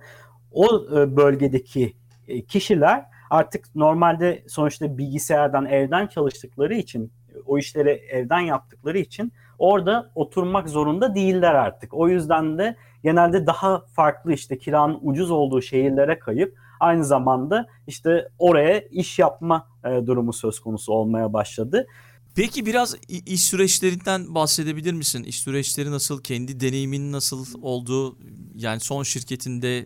o 0.51 0.65
e, 0.65 1.15
bölgedeki 1.15 1.93
e, 2.27 2.41
kişiler 2.41 3.05
artık 3.29 3.75
normalde 3.75 4.43
sonuçta 4.47 4.97
bilgisayardan 4.97 5.65
evden 5.65 6.07
çalıştıkları 6.07 6.75
için 6.75 7.11
o 7.45 7.57
işleri 7.57 7.89
evden 7.89 8.39
yaptıkları 8.39 8.97
için 8.97 9.33
orada 9.59 10.11
oturmak 10.15 10.69
zorunda 10.69 11.15
değiller 11.15 11.53
artık. 11.53 11.93
O 11.93 12.09
yüzden 12.09 12.57
de 12.57 12.75
genelde 13.03 13.45
daha 13.45 13.85
farklı 13.95 14.33
işte 14.33 14.57
kiranın 14.57 14.99
ucuz 15.01 15.31
olduğu 15.31 15.61
şehirlere 15.61 16.19
kayıp 16.19 16.57
aynı 16.79 17.05
zamanda 17.05 17.67
işte 17.87 18.29
oraya 18.39 18.79
iş 18.79 19.19
yapma 19.19 19.67
e, 19.85 20.07
durumu 20.07 20.33
söz 20.33 20.59
konusu 20.59 20.93
olmaya 20.93 21.33
başladı. 21.33 21.87
Peki 22.35 22.65
biraz 22.65 22.95
iş 23.25 23.43
süreçlerinden 23.43 24.35
bahsedebilir 24.35 24.93
misin? 24.93 25.23
İş 25.23 25.39
süreçleri 25.39 25.91
nasıl? 25.91 26.23
Kendi 26.23 26.59
deneyimin 26.59 27.11
nasıl 27.11 27.45
oldu? 27.61 28.17
Yani 28.55 28.79
son 28.79 29.03
şirketinde 29.03 29.85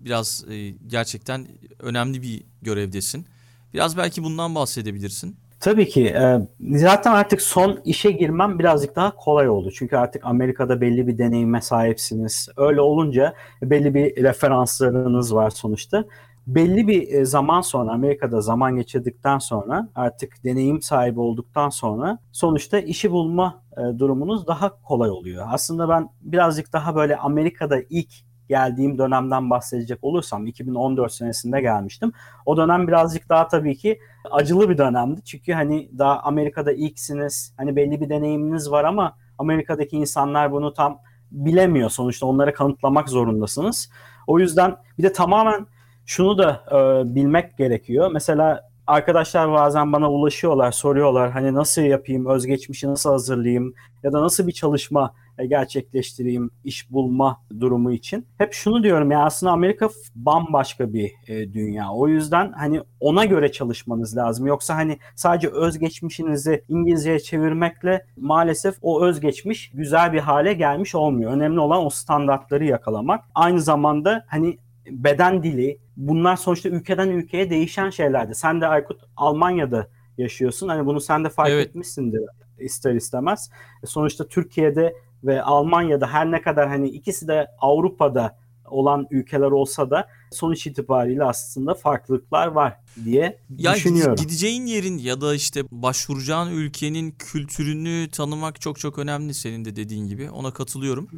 biraz 0.00 0.44
e, 0.48 0.70
gerçekten 0.70 1.48
önemli 1.78 2.22
bir 2.22 2.42
görevdesin. 2.62 3.26
Biraz 3.74 3.96
belki 3.96 4.22
bundan 4.24 4.54
bahsedebilirsin. 4.54 5.36
Tabii 5.62 5.88
ki. 5.88 6.06
E, 6.06 6.40
zaten 6.78 7.12
artık 7.12 7.42
son 7.42 7.80
işe 7.84 8.10
girmem 8.10 8.58
birazcık 8.58 8.96
daha 8.96 9.16
kolay 9.16 9.48
oldu. 9.48 9.70
Çünkü 9.74 9.96
artık 9.96 10.24
Amerika'da 10.24 10.80
belli 10.80 11.06
bir 11.06 11.18
deneyime 11.18 11.60
sahipsiniz. 11.60 12.48
Öyle 12.56 12.80
olunca 12.80 13.34
belli 13.62 13.94
bir 13.94 14.22
referanslarınız 14.22 15.34
var 15.34 15.50
sonuçta. 15.50 16.04
Belli 16.46 16.88
bir 16.88 17.08
e, 17.08 17.24
zaman 17.24 17.60
sonra 17.60 17.92
Amerika'da 17.92 18.40
zaman 18.40 18.76
geçirdikten 18.76 19.38
sonra 19.38 19.88
artık 19.94 20.44
deneyim 20.44 20.82
sahibi 20.82 21.20
olduktan 21.20 21.68
sonra 21.68 22.18
sonuçta 22.32 22.78
işi 22.78 23.10
bulma 23.10 23.62
e, 23.76 23.98
durumunuz 23.98 24.46
daha 24.46 24.82
kolay 24.82 25.10
oluyor. 25.10 25.46
Aslında 25.50 25.88
ben 25.88 26.08
birazcık 26.20 26.72
daha 26.72 26.94
böyle 26.94 27.16
Amerika'da 27.16 27.78
ilk 27.90 28.12
geldiğim 28.52 28.98
dönemden 28.98 29.50
bahsedecek 29.50 29.98
olursam 30.02 30.46
2014 30.46 31.12
senesinde 31.12 31.60
gelmiştim. 31.60 32.12
O 32.46 32.56
dönem 32.56 32.88
birazcık 32.88 33.28
daha 33.28 33.48
tabii 33.48 33.76
ki 33.76 34.00
acılı 34.30 34.68
bir 34.68 34.78
dönemdi. 34.78 35.22
Çünkü 35.24 35.52
hani 35.52 35.90
daha 35.98 36.20
Amerika'da 36.20 36.72
ilksiniz. 36.72 37.54
Hani 37.56 37.76
belli 37.76 38.00
bir 38.00 38.08
deneyiminiz 38.08 38.70
var 38.70 38.84
ama 38.84 39.16
Amerika'daki 39.38 39.96
insanlar 39.96 40.52
bunu 40.52 40.72
tam 40.72 40.98
bilemiyor. 41.30 41.90
Sonuçta 41.90 42.26
onlara 42.26 42.52
kanıtlamak 42.52 43.08
zorundasınız. 43.08 43.90
O 44.26 44.38
yüzden 44.38 44.76
bir 44.98 45.02
de 45.02 45.12
tamamen 45.12 45.66
şunu 46.06 46.38
da 46.38 46.64
e, 46.70 47.14
bilmek 47.14 47.58
gerekiyor. 47.58 48.10
Mesela 48.12 48.68
arkadaşlar 48.86 49.52
bazen 49.52 49.92
bana 49.92 50.10
ulaşıyorlar, 50.12 50.72
soruyorlar 50.72 51.30
hani 51.30 51.54
nasıl 51.54 51.82
yapayım, 51.82 52.26
özgeçmişi 52.26 52.88
nasıl 52.88 53.10
hazırlayayım 53.10 53.74
ya 54.02 54.12
da 54.12 54.22
nasıl 54.22 54.46
bir 54.46 54.52
çalışma 54.52 55.14
gerçekleştireyim 55.46 56.50
iş 56.64 56.90
bulma 56.90 57.40
durumu 57.60 57.92
için. 57.92 58.26
Hep 58.38 58.52
şunu 58.52 58.82
diyorum 58.82 59.10
ya 59.10 59.24
aslında 59.24 59.52
Amerika 59.52 59.88
bambaşka 60.14 60.92
bir 60.92 61.12
e, 61.26 61.52
dünya. 61.52 61.92
O 61.92 62.08
yüzden 62.08 62.52
hani 62.52 62.80
ona 63.00 63.24
göre 63.24 63.52
çalışmanız 63.52 64.16
lazım. 64.16 64.46
Yoksa 64.46 64.76
hani 64.76 64.98
sadece 65.14 65.48
özgeçmişinizi 65.48 66.64
İngilizceye 66.68 67.20
çevirmekle 67.20 68.06
maalesef 68.16 68.74
o 68.82 69.04
özgeçmiş 69.04 69.70
güzel 69.74 70.12
bir 70.12 70.20
hale 70.20 70.52
gelmiş 70.52 70.94
olmuyor. 70.94 71.32
Önemli 71.32 71.60
olan 71.60 71.86
o 71.86 71.90
standartları 71.90 72.64
yakalamak. 72.64 73.24
Aynı 73.34 73.60
zamanda 73.60 74.24
hani 74.28 74.58
beden 74.90 75.42
dili 75.42 75.78
bunlar 75.96 76.36
sonuçta 76.36 76.68
ülkeden 76.68 77.08
ülkeye 77.08 77.50
değişen 77.50 77.90
şeylerdi. 77.90 78.34
Sen 78.34 78.60
de 78.60 78.66
Aykut 78.66 79.00
Almanya'da 79.16 79.88
yaşıyorsun. 80.18 80.68
Hani 80.68 80.86
bunu 80.86 81.00
sen 81.00 81.24
de 81.24 81.28
fark 81.28 81.50
evet. 81.50 81.66
etmişsindir 81.66 82.20
ister 82.58 82.94
istemez. 82.94 83.50
E, 83.82 83.86
sonuçta 83.86 84.28
Türkiye'de 84.28 84.94
ve 85.24 85.42
Almanya'da 85.42 86.06
her 86.06 86.30
ne 86.30 86.42
kadar 86.42 86.68
hani 86.68 86.88
ikisi 86.88 87.28
de 87.28 87.46
Avrupa'da 87.60 88.36
olan 88.72 89.06
ülkeler 89.10 89.50
olsa 89.50 89.90
da 89.90 90.08
sonuç 90.30 90.66
itibariyle 90.66 91.24
aslında 91.24 91.74
farklılıklar 91.74 92.46
var 92.46 92.78
diye 93.04 93.38
ya 93.58 93.74
düşünüyorum. 93.74 94.16
Gideceğin 94.16 94.66
yerin 94.66 94.98
ya 94.98 95.20
da 95.20 95.34
işte 95.34 95.64
başvuracağın 95.70 96.50
ülkenin 96.52 97.10
kültürünü 97.10 98.08
tanımak 98.10 98.60
çok 98.60 98.78
çok 98.78 98.98
önemli 98.98 99.34
senin 99.34 99.64
de 99.64 99.76
dediğin 99.76 100.06
gibi. 100.06 100.30
Ona 100.30 100.50
katılıyorum. 100.52 101.08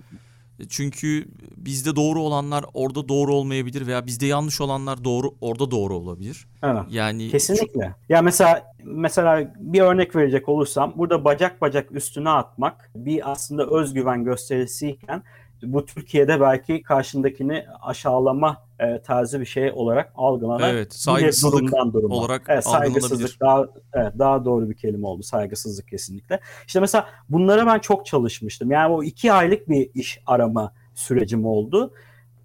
Çünkü 0.69 1.25
bizde 1.57 1.97
doğru 1.97 2.21
olanlar 2.23 2.65
orada 2.75 3.09
doğru 3.09 3.35
olmayabilir 3.35 3.87
veya 3.87 4.07
bizde 4.07 4.27
yanlış 4.27 4.61
olanlar 4.61 5.05
doğru 5.05 5.35
orada 5.41 5.71
doğru 5.71 5.97
olabilir. 5.97 6.47
Evet. 6.63 6.83
Yani 6.91 7.29
kesinlikle. 7.29 7.95
Ya 8.09 8.23
mesela 8.23 8.73
mesela 8.85 9.55
bir 9.59 9.81
örnek 9.81 10.17
verecek 10.17 10.49
olursam 10.49 10.93
burada 10.97 11.25
bacak 11.25 11.61
bacak 11.61 11.93
üstüne 11.93 12.31
atmak 12.31 12.91
bir 12.97 13.31
aslında 13.33 13.67
özgüven 13.67 14.25
gösterisiyken 14.25 15.23
bu 15.73 15.87
Türkiye'de 15.87 16.41
belki 16.41 16.83
karşındakini 16.83 17.67
aşağılama 17.83 18.65
e, 18.79 19.03
tarzı 19.03 19.41
bir 19.41 19.47
şey 19.47 19.73
olarak 19.73 20.13
algılanan 20.15 20.71
evet, 20.71 20.95
saygısızlık 20.95 21.53
durumdan 21.53 21.93
duruma. 21.93 22.15
olarak 22.15 22.43
evet, 22.49 22.65
saygısızlık 22.65 23.41
daha 23.41 23.67
evet, 23.93 24.13
daha 24.19 24.45
doğru 24.45 24.71
bir 24.71 24.75
kelime 24.75 25.07
oldu. 25.07 25.23
Saygısızlık 25.23 25.89
kesinlikle. 25.89 26.41
İşte 26.67 26.81
mesela 26.81 27.07
bunlara 27.29 27.67
ben 27.67 27.79
çok 27.79 28.07
çalışmıştım. 28.07 28.71
Yani 28.71 28.95
o 28.95 29.03
iki 29.03 29.33
aylık 29.33 29.69
bir 29.69 29.91
iş 29.95 30.21
arama 30.27 30.73
sürecim 30.95 31.47
oldu. 31.47 31.93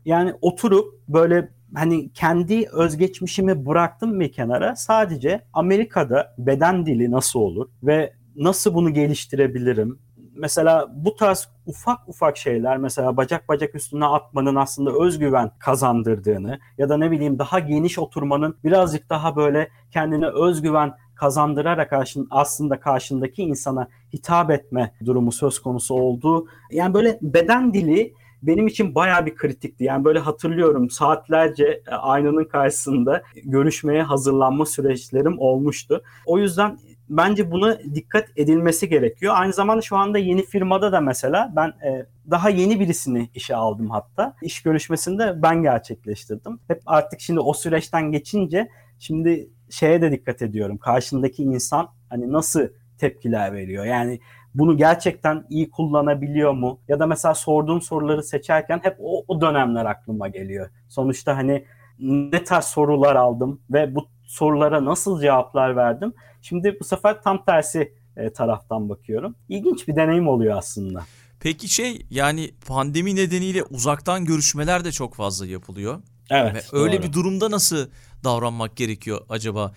Yani 0.05 0.33
oturup 0.41 0.99
böyle 1.07 1.49
hani 1.75 2.09
kendi 2.13 2.67
özgeçmişimi 2.71 3.65
bıraktım 3.65 4.19
bir 4.19 4.31
kenara. 4.31 4.75
Sadece 4.75 5.41
Amerika'da 5.53 6.35
beden 6.38 6.85
dili 6.85 7.11
nasıl 7.11 7.39
olur 7.39 7.69
ve 7.83 8.13
nasıl 8.35 8.73
bunu 8.73 8.93
geliştirebilirim? 8.93 9.99
Mesela 10.39 10.88
bu 10.93 11.15
tarz 11.15 11.50
ufak 11.65 12.10
ufak 12.10 12.38
şeyler 12.38 12.77
mesela 12.77 13.17
bacak 13.17 13.50
bacak 13.50 13.75
üstüne 13.75 14.05
atmanın 14.05 14.55
aslında 14.55 14.91
özgüven 15.05 15.51
kazandırdığını 15.60 16.60
ya 16.77 16.89
da 16.89 16.98
ne 16.98 17.12
bileyim 17.12 17.39
daha 17.39 17.60
geniş 17.60 18.00
oturmanın 18.00 18.58
birazcık 18.63 19.10
daha 19.10 19.36
böyle 19.36 19.69
kendine 19.91 20.27
özgüven 20.27 20.93
kazandırarak 21.15 21.93
aslında 22.29 22.79
karşındaki 22.79 23.43
insana 23.43 23.88
hitap 24.13 24.51
etme 24.51 24.93
durumu 25.05 25.31
söz 25.31 25.60
konusu 25.60 25.96
olduğu 25.96 26.48
yani 26.72 26.93
böyle 26.93 27.19
beden 27.22 27.74
dili 27.74 28.13
benim 28.43 28.67
için 28.67 28.96
baya 28.96 29.25
bir 29.25 29.36
kritikti. 29.36 29.84
Yani 29.84 30.05
böyle 30.05 30.19
hatırlıyorum 30.19 30.89
saatlerce 30.89 31.81
e, 31.88 31.91
aynanın 31.91 32.43
karşısında 32.43 33.24
görüşmeye 33.43 34.03
hazırlanma 34.03 34.65
süreçlerim 34.65 35.39
olmuştu. 35.39 36.03
O 36.25 36.39
yüzden 36.39 36.77
bence 37.10 37.51
buna 37.51 37.80
dikkat 37.80 38.30
edilmesi 38.36 38.89
gerekiyor. 38.89 39.34
Aynı 39.38 39.54
zamanda 39.54 39.82
şu 39.82 39.98
anda 39.98 40.18
yeni 40.18 40.46
firmada 40.46 40.92
da 40.92 41.01
mesela 41.01 41.54
ben 41.56 41.68
e, 41.68 42.06
daha 42.32 42.50
yeni 42.50 42.80
birisini 42.80 43.30
işe 43.36 43.56
aldım 43.56 43.89
hatta. 43.89 44.36
İş 44.42 44.62
görüşmesinde 44.62 45.42
ben 45.42 45.62
gerçekleştirdim. 45.62 46.60
Hep 46.68 46.82
artık 46.86 47.20
şimdi 47.20 47.39
o 47.39 47.54
süreçten 47.54 48.12
geçince 48.12 48.70
şimdi 49.00 49.50
şeye 49.70 50.01
de 50.01 50.12
dikkat 50.12 50.42
ediyorum. 50.42 50.78
Karşındaki 50.78 51.44
insan 51.44 51.88
hani 52.10 52.32
nasıl 52.32 52.68
tepkiler 52.98 53.54
veriyor? 53.54 53.86
Yani 53.86 54.20
bunu 54.56 54.78
gerçekten 54.78 55.46
iyi 55.50 55.70
kullanabiliyor 55.70 56.54
mu? 56.54 56.80
Ya 56.88 57.00
da 57.00 57.08
mesela 57.08 57.34
sorduğum 57.34 57.82
soruları 57.82 58.24
seçerken 58.24 58.80
hep 58.84 58.96
o, 59.00 59.24
o 59.28 59.42
dönemler 59.42 59.86
aklıma 59.86 60.28
geliyor. 60.28 60.70
Sonuçta 60.88 61.38
hani 61.38 61.66
ne 62.00 62.44
tarz 62.44 62.66
sorular 62.66 63.16
aldım 63.16 63.62
ve 63.72 63.96
bu 63.96 64.08
sorulara 64.25 64.86
nasıl 64.86 65.22
cevaplar 65.22 65.75
verdim? 65.75 66.13
Şimdi 66.41 66.77
bu 66.79 66.84
sefer 66.84 67.22
tam 67.22 67.46
tersi 67.46 67.93
e, 68.17 68.29
taraftan 68.34 68.89
bakıyorum. 68.89 69.36
İlginç 69.50 69.88
bir 69.88 69.96
deneyim 69.96 70.27
oluyor 70.27 70.58
aslında. 70.58 71.05
Peki 71.39 71.69
şey 71.69 72.05
yani 72.10 72.51
pandemi 72.67 73.15
nedeniyle 73.15 73.63
uzaktan 73.63 74.25
görüşmeler 74.25 74.86
de 74.86 74.91
çok 74.91 75.15
fazla 75.15 75.46
yapılıyor. 75.46 76.01
Evet. 76.29 76.74
Ve 76.74 76.77
öyle 76.79 77.03
bir 77.03 77.13
durumda 77.13 77.51
nasıl 77.51 77.88
davranmak 78.24 78.75
gerekiyor 78.75 79.22
acaba? 79.29 79.74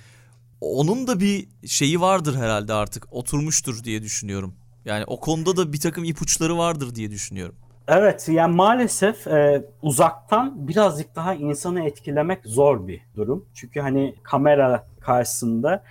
Onun 0.61 1.07
da 1.07 1.21
bir 1.21 1.49
şeyi 1.67 2.01
vardır 2.01 2.37
herhalde 2.37 2.73
artık 2.73 3.13
oturmuştur 3.13 3.85
diye 3.85 4.03
düşünüyorum. 4.03 4.55
Yani 4.85 5.05
o 5.07 5.21
konuda 5.21 5.57
da 5.57 5.73
bir 5.73 5.81
takım 5.81 6.05
ipuçları 6.05 6.59
vardır 6.59 6.95
diye 6.95 7.11
düşünüyorum. 7.11 7.55
Evet 7.89 8.29
yani 8.29 8.57
maalesef 8.57 9.27
e, 9.27 9.65
uzaktan 9.83 10.69
birazcık 10.69 11.17
daha 11.17 11.35
insanı 11.35 11.85
etkilemek 11.85 12.41
zor 12.45 12.89
bir 12.89 13.01
durum. 13.17 13.47
Çünkü 13.55 13.81
hani 13.81 14.15
kamera 14.23 14.87
karşısında 15.01 15.85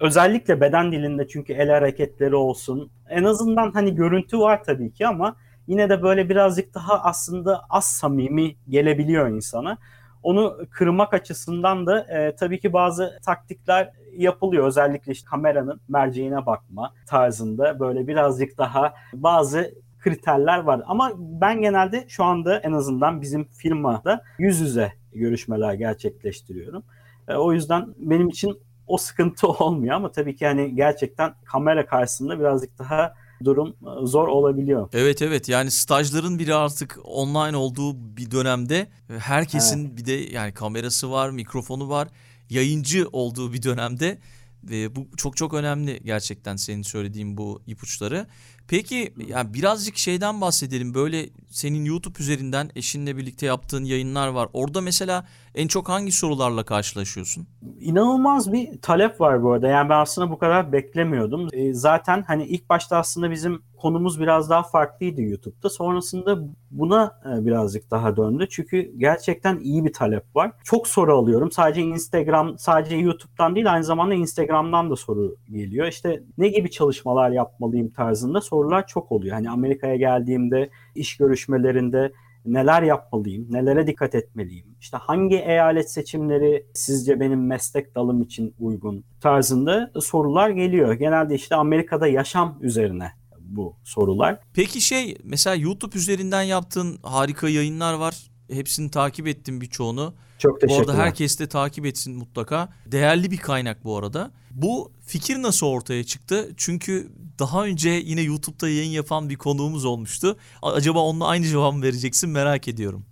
özellikle 0.00 0.60
beden 0.60 0.92
dilinde 0.92 1.28
çünkü 1.28 1.52
el 1.52 1.70
hareketleri 1.70 2.34
olsun 2.34 2.90
en 3.08 3.24
azından 3.24 3.72
hani 3.72 3.94
görüntü 3.94 4.38
var 4.38 4.64
tabii 4.64 4.92
ki 4.92 5.06
ama 5.06 5.36
yine 5.66 5.90
de 5.90 6.02
böyle 6.02 6.28
birazcık 6.28 6.74
daha 6.74 7.02
aslında 7.02 7.60
az 7.70 7.84
samimi 7.84 8.56
gelebiliyor 8.68 9.28
insana. 9.28 9.78
Onu 10.22 10.58
kırmak 10.70 11.14
açısından 11.14 11.86
da 11.86 12.00
e, 12.00 12.36
tabii 12.36 12.60
ki 12.60 12.72
bazı 12.72 13.18
taktikler 13.24 13.92
yapılıyor. 14.12 14.66
Özellikle 14.66 15.12
işte 15.12 15.26
kameranın 15.30 15.80
merceğine 15.88 16.46
bakma 16.46 16.94
tarzında 17.06 17.80
böyle 17.80 18.06
birazcık 18.06 18.58
daha 18.58 18.94
bazı 19.12 19.74
kriterler 19.98 20.58
var. 20.58 20.82
Ama 20.86 21.12
ben 21.16 21.60
genelde 21.60 22.04
şu 22.08 22.24
anda 22.24 22.58
en 22.58 22.72
azından 22.72 23.20
bizim 23.20 23.44
firmada 23.44 24.22
yüz 24.38 24.60
yüze 24.60 24.92
görüşmeler 25.12 25.74
gerçekleştiriyorum. 25.74 26.82
E, 27.28 27.34
o 27.34 27.52
yüzden 27.52 27.94
benim 27.98 28.28
için 28.28 28.58
o 28.88 28.96
sıkıntı 28.96 29.48
olmuyor 29.48 29.94
ama 29.94 30.12
tabii 30.12 30.36
ki 30.36 30.46
hani 30.46 30.74
gerçekten 30.74 31.34
kamera 31.44 31.86
karşısında 31.86 32.38
birazcık 32.38 32.78
daha 32.78 33.14
durum 33.44 33.68
e, 33.68 34.06
zor 34.06 34.28
olabiliyor. 34.28 34.88
Evet 34.92 35.22
evet 35.22 35.48
yani 35.48 35.70
stajların 35.70 36.38
biri 36.38 36.54
artık 36.54 36.98
online 37.04 37.56
olduğu 37.56 38.16
bir 38.16 38.30
dönemde 38.30 38.86
herkesin 39.18 39.86
evet. 39.86 39.96
bir 39.96 40.04
de 40.04 40.12
yani 40.12 40.54
kamerası 40.54 41.10
var, 41.10 41.30
mikrofonu 41.30 41.88
var, 41.88 42.08
yayıncı 42.50 43.08
olduğu 43.12 43.52
bir 43.52 43.62
dönemde 43.62 44.18
ve 44.64 44.96
bu 44.96 45.08
çok 45.16 45.36
çok 45.36 45.54
önemli 45.54 46.00
gerçekten 46.04 46.56
senin 46.56 46.82
söylediğin 46.82 47.36
bu 47.36 47.62
ipuçları. 47.66 48.26
Peki 48.68 49.12
yani 49.26 49.54
birazcık 49.54 49.96
şeyden 49.96 50.40
bahsedelim. 50.40 50.94
Böyle 50.94 51.28
senin 51.50 51.84
YouTube 51.84 52.18
üzerinden 52.20 52.70
eşinle 52.76 53.16
birlikte 53.16 53.46
yaptığın 53.46 53.84
yayınlar 53.84 54.28
var. 54.28 54.48
Orada 54.52 54.80
mesela 54.80 55.24
En 55.58 55.68
çok 55.68 55.88
hangi 55.88 56.12
sorularla 56.12 56.64
karşılaşıyorsun? 56.64 57.46
İnanılmaz 57.80 58.52
bir 58.52 58.80
talep 58.82 59.20
var 59.20 59.42
bu 59.42 59.52
arada. 59.52 59.68
Yani 59.68 59.88
ben 59.88 59.98
aslında 59.98 60.30
bu 60.30 60.38
kadar 60.38 60.72
beklemiyordum. 60.72 61.48
E, 61.52 61.74
zaten 61.74 62.24
hani 62.26 62.46
ilk 62.46 62.68
başta 62.68 62.96
aslında 62.96 63.30
bizim 63.30 63.62
konumuz 63.76 64.20
biraz 64.20 64.50
daha 64.50 64.62
farklıydı 64.62 65.22
YouTube'da. 65.22 65.70
Sonrasında 65.70 66.38
buna 66.70 67.20
e, 67.24 67.46
birazcık 67.46 67.90
daha 67.90 68.16
döndü. 68.16 68.46
Çünkü 68.50 68.92
gerçekten 68.96 69.58
iyi 69.58 69.84
bir 69.84 69.92
talep 69.92 70.36
var. 70.36 70.52
Çok 70.64 70.88
soru 70.88 71.16
alıyorum. 71.16 71.52
Sadece 71.52 71.82
Instagram, 71.82 72.58
sadece 72.58 72.96
YouTube'dan 72.96 73.54
değil 73.54 73.72
aynı 73.72 73.84
zamanda 73.84 74.14
Instagram'dan 74.14 74.90
da 74.90 74.96
soru 74.96 75.36
geliyor. 75.50 75.86
İşte 75.86 76.22
ne 76.38 76.48
gibi 76.48 76.70
çalışmalar 76.70 77.30
yapmalıyım 77.30 77.90
tarzında 77.90 78.40
sorular 78.58 78.86
çok 78.86 79.12
oluyor. 79.12 79.34
Hani 79.34 79.50
Amerika'ya 79.50 79.96
geldiğimde, 79.96 80.70
iş 80.94 81.16
görüşmelerinde 81.16 82.12
neler 82.44 82.82
yapmalıyım, 82.82 83.46
nelere 83.50 83.86
dikkat 83.86 84.14
etmeliyim, 84.14 84.66
işte 84.80 84.96
hangi 84.96 85.36
eyalet 85.36 85.90
seçimleri 85.90 86.66
sizce 86.74 87.20
benim 87.20 87.46
meslek 87.46 87.94
dalım 87.94 88.22
için 88.22 88.54
uygun 88.58 89.04
tarzında 89.20 89.90
sorular 90.00 90.50
geliyor. 90.50 90.92
Genelde 90.92 91.34
işte 91.34 91.54
Amerika'da 91.54 92.06
yaşam 92.06 92.58
üzerine 92.60 93.12
bu 93.40 93.76
sorular. 93.84 94.38
Peki 94.54 94.80
şey 94.80 95.16
mesela 95.24 95.56
YouTube 95.56 95.96
üzerinden 95.96 96.42
yaptığın 96.42 96.98
harika 97.02 97.48
yayınlar 97.48 97.94
var. 97.94 98.14
Hepsini 98.50 98.90
takip 98.90 99.26
ettim 99.26 99.60
birçoğunu. 99.60 100.14
Çok 100.38 100.60
teşekkürler. 100.60 100.86
Bu 100.86 100.90
arada 100.90 101.02
herkes 101.02 101.40
de 101.40 101.48
takip 101.48 101.86
etsin 101.86 102.16
mutlaka. 102.16 102.68
Değerli 102.86 103.30
bir 103.30 103.36
kaynak 103.36 103.84
bu 103.84 103.96
arada. 103.96 104.30
Bu 104.50 104.92
fikir 105.06 105.42
nasıl 105.42 105.66
ortaya 105.66 106.04
çıktı? 106.04 106.48
Çünkü 106.56 107.08
daha 107.38 107.64
önce 107.64 107.90
yine 107.90 108.20
YouTube'da 108.20 108.68
yayın 108.68 108.90
yapan 108.90 109.28
bir 109.28 109.36
konuğumuz 109.36 109.84
olmuştu. 109.84 110.36
Acaba 110.62 110.98
onunla 110.98 111.26
aynı 111.26 111.44
cevabı 111.44 111.82
vereceksin 111.82 112.30
merak 112.30 112.68
ediyorum. 112.68 113.04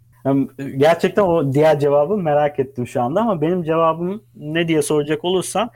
Gerçekten 0.76 1.23
o 1.23 1.52
diğer 1.52 1.80
cevabı 1.80 2.16
merak 2.16 2.59
ettim 2.59 2.87
şu 2.87 3.02
anda 3.02 3.21
ama 3.21 3.40
benim 3.40 3.62
cevabım 3.62 4.23
ne 4.35 4.68
diye 4.68 4.83
soracak 4.83 5.25
olursan 5.25 5.71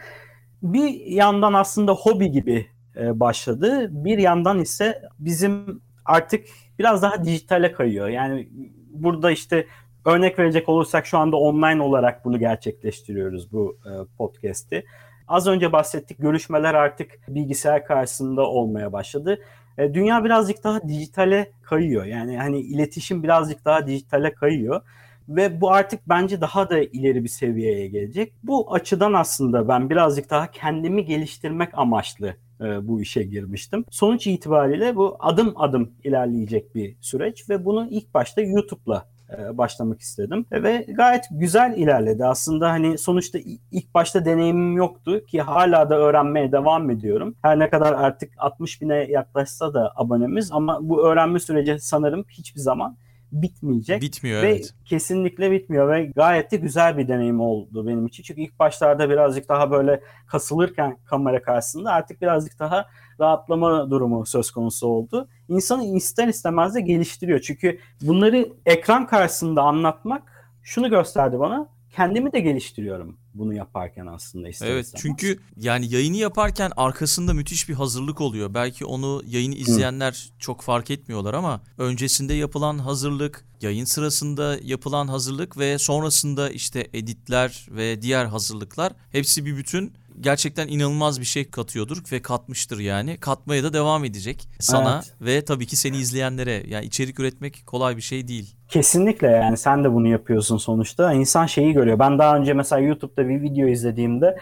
bir 0.62 1.06
yandan 1.06 1.52
aslında 1.52 1.92
hobi 1.92 2.30
gibi 2.30 2.66
e, 2.96 3.20
başladı. 3.20 3.88
Bir 3.90 4.18
yandan 4.18 4.60
ise 4.60 5.02
bizim 5.18 5.82
artık 6.04 6.46
biraz 6.78 7.02
daha 7.02 7.24
dijitale 7.24 7.72
kayıyor. 7.72 8.08
Yani 8.08 8.48
burada 8.92 9.30
işte 9.30 9.66
örnek 10.04 10.38
verecek 10.38 10.68
olursak 10.68 11.06
şu 11.06 11.18
anda 11.18 11.36
online 11.36 11.82
olarak 11.82 12.24
bunu 12.24 12.38
gerçekleştiriyoruz 12.38 13.52
bu 13.52 13.78
e, 13.86 13.90
podcast'i. 14.18 14.84
Az 15.28 15.46
önce 15.46 15.72
bahsettik 15.72 16.18
görüşmeler 16.18 16.74
artık 16.74 17.10
bilgisayar 17.28 17.84
karşısında 17.84 18.42
olmaya 18.42 18.92
başladı. 18.92 19.38
E, 19.78 19.94
dünya 19.94 20.24
birazcık 20.24 20.64
daha 20.64 20.88
dijitale 20.88 21.52
kayıyor. 21.62 22.04
Yani 22.04 22.38
hani 22.38 22.60
iletişim 22.60 23.22
birazcık 23.22 23.64
daha 23.64 23.86
dijitale 23.86 24.34
kayıyor 24.34 24.80
ve 25.28 25.60
bu 25.60 25.72
artık 25.72 26.00
bence 26.08 26.40
daha 26.40 26.70
da 26.70 26.78
ileri 26.78 27.24
bir 27.24 27.28
seviyeye 27.28 27.88
gelecek. 27.88 28.32
Bu 28.42 28.74
açıdan 28.74 29.12
aslında 29.12 29.68
ben 29.68 29.90
birazcık 29.90 30.30
daha 30.30 30.50
kendimi 30.50 31.04
geliştirmek 31.04 31.78
amaçlı 31.78 32.36
e, 32.60 32.88
bu 32.88 33.00
işe 33.00 33.22
girmiştim. 33.22 33.84
Sonuç 33.90 34.26
itibariyle 34.26 34.96
bu 34.96 35.16
adım 35.20 35.52
adım 35.56 35.92
ilerleyecek 36.04 36.74
bir 36.74 36.96
süreç 37.00 37.50
ve 37.50 37.64
bunu 37.64 37.88
ilk 37.90 38.14
başta 38.14 38.40
YouTube'la 38.40 39.09
başlamak 39.52 40.00
istedim. 40.00 40.46
Ve 40.52 40.86
gayet 40.88 41.24
güzel 41.30 41.76
ilerledi. 41.76 42.24
Aslında 42.24 42.70
hani 42.70 42.98
sonuçta 42.98 43.38
ilk 43.70 43.94
başta 43.94 44.24
deneyimim 44.24 44.76
yoktu 44.76 45.26
ki 45.26 45.40
hala 45.40 45.90
da 45.90 45.98
öğrenmeye 45.98 46.52
devam 46.52 46.90
ediyorum. 46.90 47.34
Her 47.42 47.58
ne 47.58 47.70
kadar 47.70 47.92
artık 47.92 48.32
60 48.38 48.82
bine 48.82 48.94
yaklaşsa 48.94 49.74
da 49.74 49.92
abonemiz 49.96 50.52
ama 50.52 50.78
bu 50.82 51.06
öğrenme 51.06 51.38
süreci 51.38 51.78
sanırım 51.80 52.24
hiçbir 52.28 52.60
zaman 52.60 52.96
bitmeyecek. 53.32 54.02
Bitmiyor 54.02 54.42
ve 54.42 54.48
evet. 54.48 54.74
Kesinlikle 54.84 55.50
bitmiyor 55.50 55.88
ve 55.88 56.04
gayet 56.04 56.52
de 56.52 56.56
güzel 56.56 56.98
bir 56.98 57.08
deneyim 57.08 57.40
oldu 57.40 57.86
benim 57.86 58.06
için. 58.06 58.22
Çünkü 58.22 58.40
ilk 58.40 58.58
başlarda 58.58 59.10
birazcık 59.10 59.48
daha 59.48 59.70
böyle 59.70 60.00
kasılırken 60.26 60.96
kamera 61.04 61.42
karşısında 61.42 61.92
artık 61.92 62.22
birazcık 62.22 62.58
daha 62.58 62.86
rahatlama 63.20 63.90
durumu 63.90 64.26
söz 64.26 64.50
konusu 64.50 64.86
oldu. 64.86 65.28
İnsanı 65.48 65.96
ister 65.96 66.28
istemez 66.28 66.74
de 66.74 66.80
geliştiriyor. 66.80 67.40
Çünkü 67.40 67.78
bunları 68.02 68.48
ekran 68.66 69.06
karşısında 69.06 69.62
anlatmak 69.62 70.22
şunu 70.62 70.90
gösterdi 70.90 71.38
bana. 71.38 71.68
Kendimi 71.96 72.32
de 72.32 72.40
geliştiriyorum 72.40 73.16
bunu 73.34 73.54
yaparken 73.54 74.06
aslında 74.06 74.48
ister 74.48 74.66
Evet 74.66 74.84
istemez. 74.84 75.02
çünkü 75.02 75.38
yani 75.56 75.94
yayını 75.94 76.16
yaparken 76.16 76.72
arkasında 76.76 77.34
müthiş 77.34 77.68
bir 77.68 77.74
hazırlık 77.74 78.20
oluyor. 78.20 78.54
Belki 78.54 78.84
onu 78.84 79.22
yayını 79.26 79.54
izleyenler 79.54 80.12
Hı. 80.12 80.38
çok 80.38 80.62
fark 80.62 80.90
etmiyorlar 80.90 81.34
ama 81.34 81.60
öncesinde 81.78 82.34
yapılan 82.34 82.78
hazırlık, 82.78 83.44
yayın 83.60 83.84
sırasında 83.84 84.58
yapılan 84.62 85.08
hazırlık 85.08 85.58
ve 85.58 85.78
sonrasında 85.78 86.50
işte 86.50 86.88
editler 86.92 87.66
ve 87.70 88.02
diğer 88.02 88.24
hazırlıklar 88.24 88.92
hepsi 89.12 89.46
bir 89.46 89.56
bütün 89.56 89.92
gerçekten 90.20 90.68
inanılmaz 90.68 91.20
bir 91.20 91.24
şey 91.24 91.50
katıyordur 91.50 92.02
ve 92.12 92.22
katmıştır 92.22 92.78
yani. 92.78 93.16
Katmaya 93.16 93.62
da 93.62 93.72
devam 93.72 94.04
edecek 94.04 94.48
sana 94.60 94.94
evet. 94.94 95.14
ve 95.20 95.44
tabii 95.44 95.66
ki 95.66 95.76
seni 95.76 95.96
izleyenlere. 95.96 96.62
Yani 96.66 96.84
içerik 96.84 97.20
üretmek 97.20 97.62
kolay 97.66 97.96
bir 97.96 98.02
şey 98.02 98.28
değil. 98.28 98.56
Kesinlikle 98.68 99.26
yani 99.26 99.56
sen 99.56 99.84
de 99.84 99.92
bunu 99.92 100.08
yapıyorsun 100.08 100.56
sonuçta. 100.56 101.12
İnsan 101.12 101.46
şeyi 101.46 101.72
görüyor. 101.72 101.98
Ben 101.98 102.18
daha 102.18 102.36
önce 102.36 102.52
mesela 102.52 102.80
YouTube'da 102.80 103.28
bir 103.28 103.42
video 103.42 103.68
izlediğimde 103.68 104.36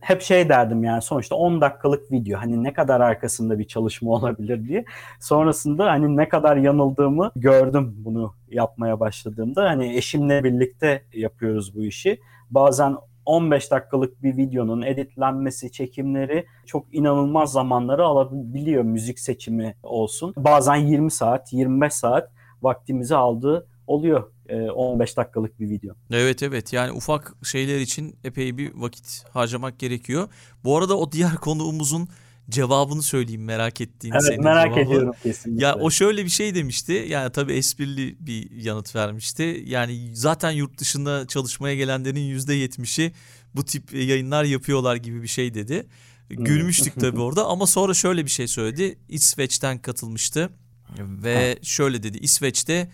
hep 0.00 0.22
şey 0.22 0.48
derdim 0.48 0.84
yani 0.84 1.02
sonuçta 1.02 1.36
10 1.36 1.60
dakikalık 1.60 2.12
video 2.12 2.40
hani 2.40 2.64
ne 2.64 2.72
kadar 2.72 3.00
arkasında 3.00 3.58
bir 3.58 3.64
çalışma 3.64 4.10
olabilir 4.14 4.68
diye. 4.68 4.84
Sonrasında 5.20 5.86
hani 5.86 6.16
ne 6.16 6.28
kadar 6.28 6.56
yanıldığımı 6.56 7.30
gördüm 7.36 7.94
bunu 7.96 8.34
yapmaya 8.48 9.00
başladığımda. 9.00 9.64
Hani 9.64 9.96
eşimle 9.96 10.44
birlikte 10.44 11.02
yapıyoruz 11.12 11.76
bu 11.76 11.84
işi. 11.84 12.20
Bazen 12.50 12.96
15 13.26 13.70
dakikalık 13.70 14.22
bir 14.22 14.36
videonun 14.36 14.82
editlenmesi, 14.82 15.72
çekimleri 15.72 16.46
çok 16.66 16.94
inanılmaz 16.94 17.52
zamanları 17.52 18.04
alabiliyor 18.04 18.82
müzik 18.82 19.18
seçimi 19.18 19.74
olsun. 19.82 20.34
Bazen 20.36 20.76
20 20.76 21.10
saat, 21.10 21.52
25 21.52 21.92
saat 21.92 22.30
vaktimizi 22.62 23.16
aldığı 23.16 23.66
oluyor 23.86 24.30
15 24.74 25.12
e, 25.12 25.16
dakikalık 25.16 25.60
bir 25.60 25.70
video. 25.70 25.94
Evet 26.10 26.42
evet 26.42 26.72
yani 26.72 26.92
ufak 26.92 27.34
şeyler 27.42 27.80
için 27.80 28.16
epey 28.24 28.58
bir 28.58 28.72
vakit 28.74 29.24
harcamak 29.30 29.78
gerekiyor. 29.78 30.28
Bu 30.64 30.78
arada 30.78 30.98
o 30.98 31.12
diğer 31.12 31.34
konuğumuzun 31.34 32.08
cevabını 32.50 33.02
söyleyeyim 33.02 33.44
merak 33.44 33.80
ettiğini. 33.80 34.16
Evet 34.28 34.40
merak 34.40 34.74
cevabı. 34.74 34.80
ediyorum 34.80 35.14
kesinlikle. 35.22 35.64
Ya 35.64 35.74
o 35.74 35.90
şöyle 35.90 36.24
bir 36.24 36.30
şey 36.30 36.54
demişti. 36.54 37.06
Yani 37.08 37.32
tabii 37.32 37.52
esprili 37.52 38.16
bir 38.20 38.50
yanıt 38.50 38.94
vermişti. 38.96 39.62
Yani 39.66 40.16
zaten 40.16 40.50
yurt 40.50 40.78
dışında 40.78 41.26
çalışmaya 41.26 41.74
gelenlerin 41.74 42.20
yüzde 42.20 42.54
yetmişi 42.54 43.12
bu 43.54 43.64
tip 43.64 43.94
yayınlar 43.94 44.44
yapıyorlar 44.44 44.96
gibi 44.96 45.22
bir 45.22 45.28
şey 45.28 45.54
dedi. 45.54 45.86
Hmm. 46.28 46.44
Gülmüştük 46.44 47.00
tabii 47.00 47.20
orada 47.20 47.46
ama 47.46 47.66
sonra 47.66 47.94
şöyle 47.94 48.24
bir 48.24 48.30
şey 48.30 48.48
söyledi. 48.48 48.98
İsveç'ten 49.08 49.78
katılmıştı 49.78 50.50
ve 50.98 51.58
şöyle 51.62 52.02
dedi. 52.02 52.18
İsveç'te 52.18 52.90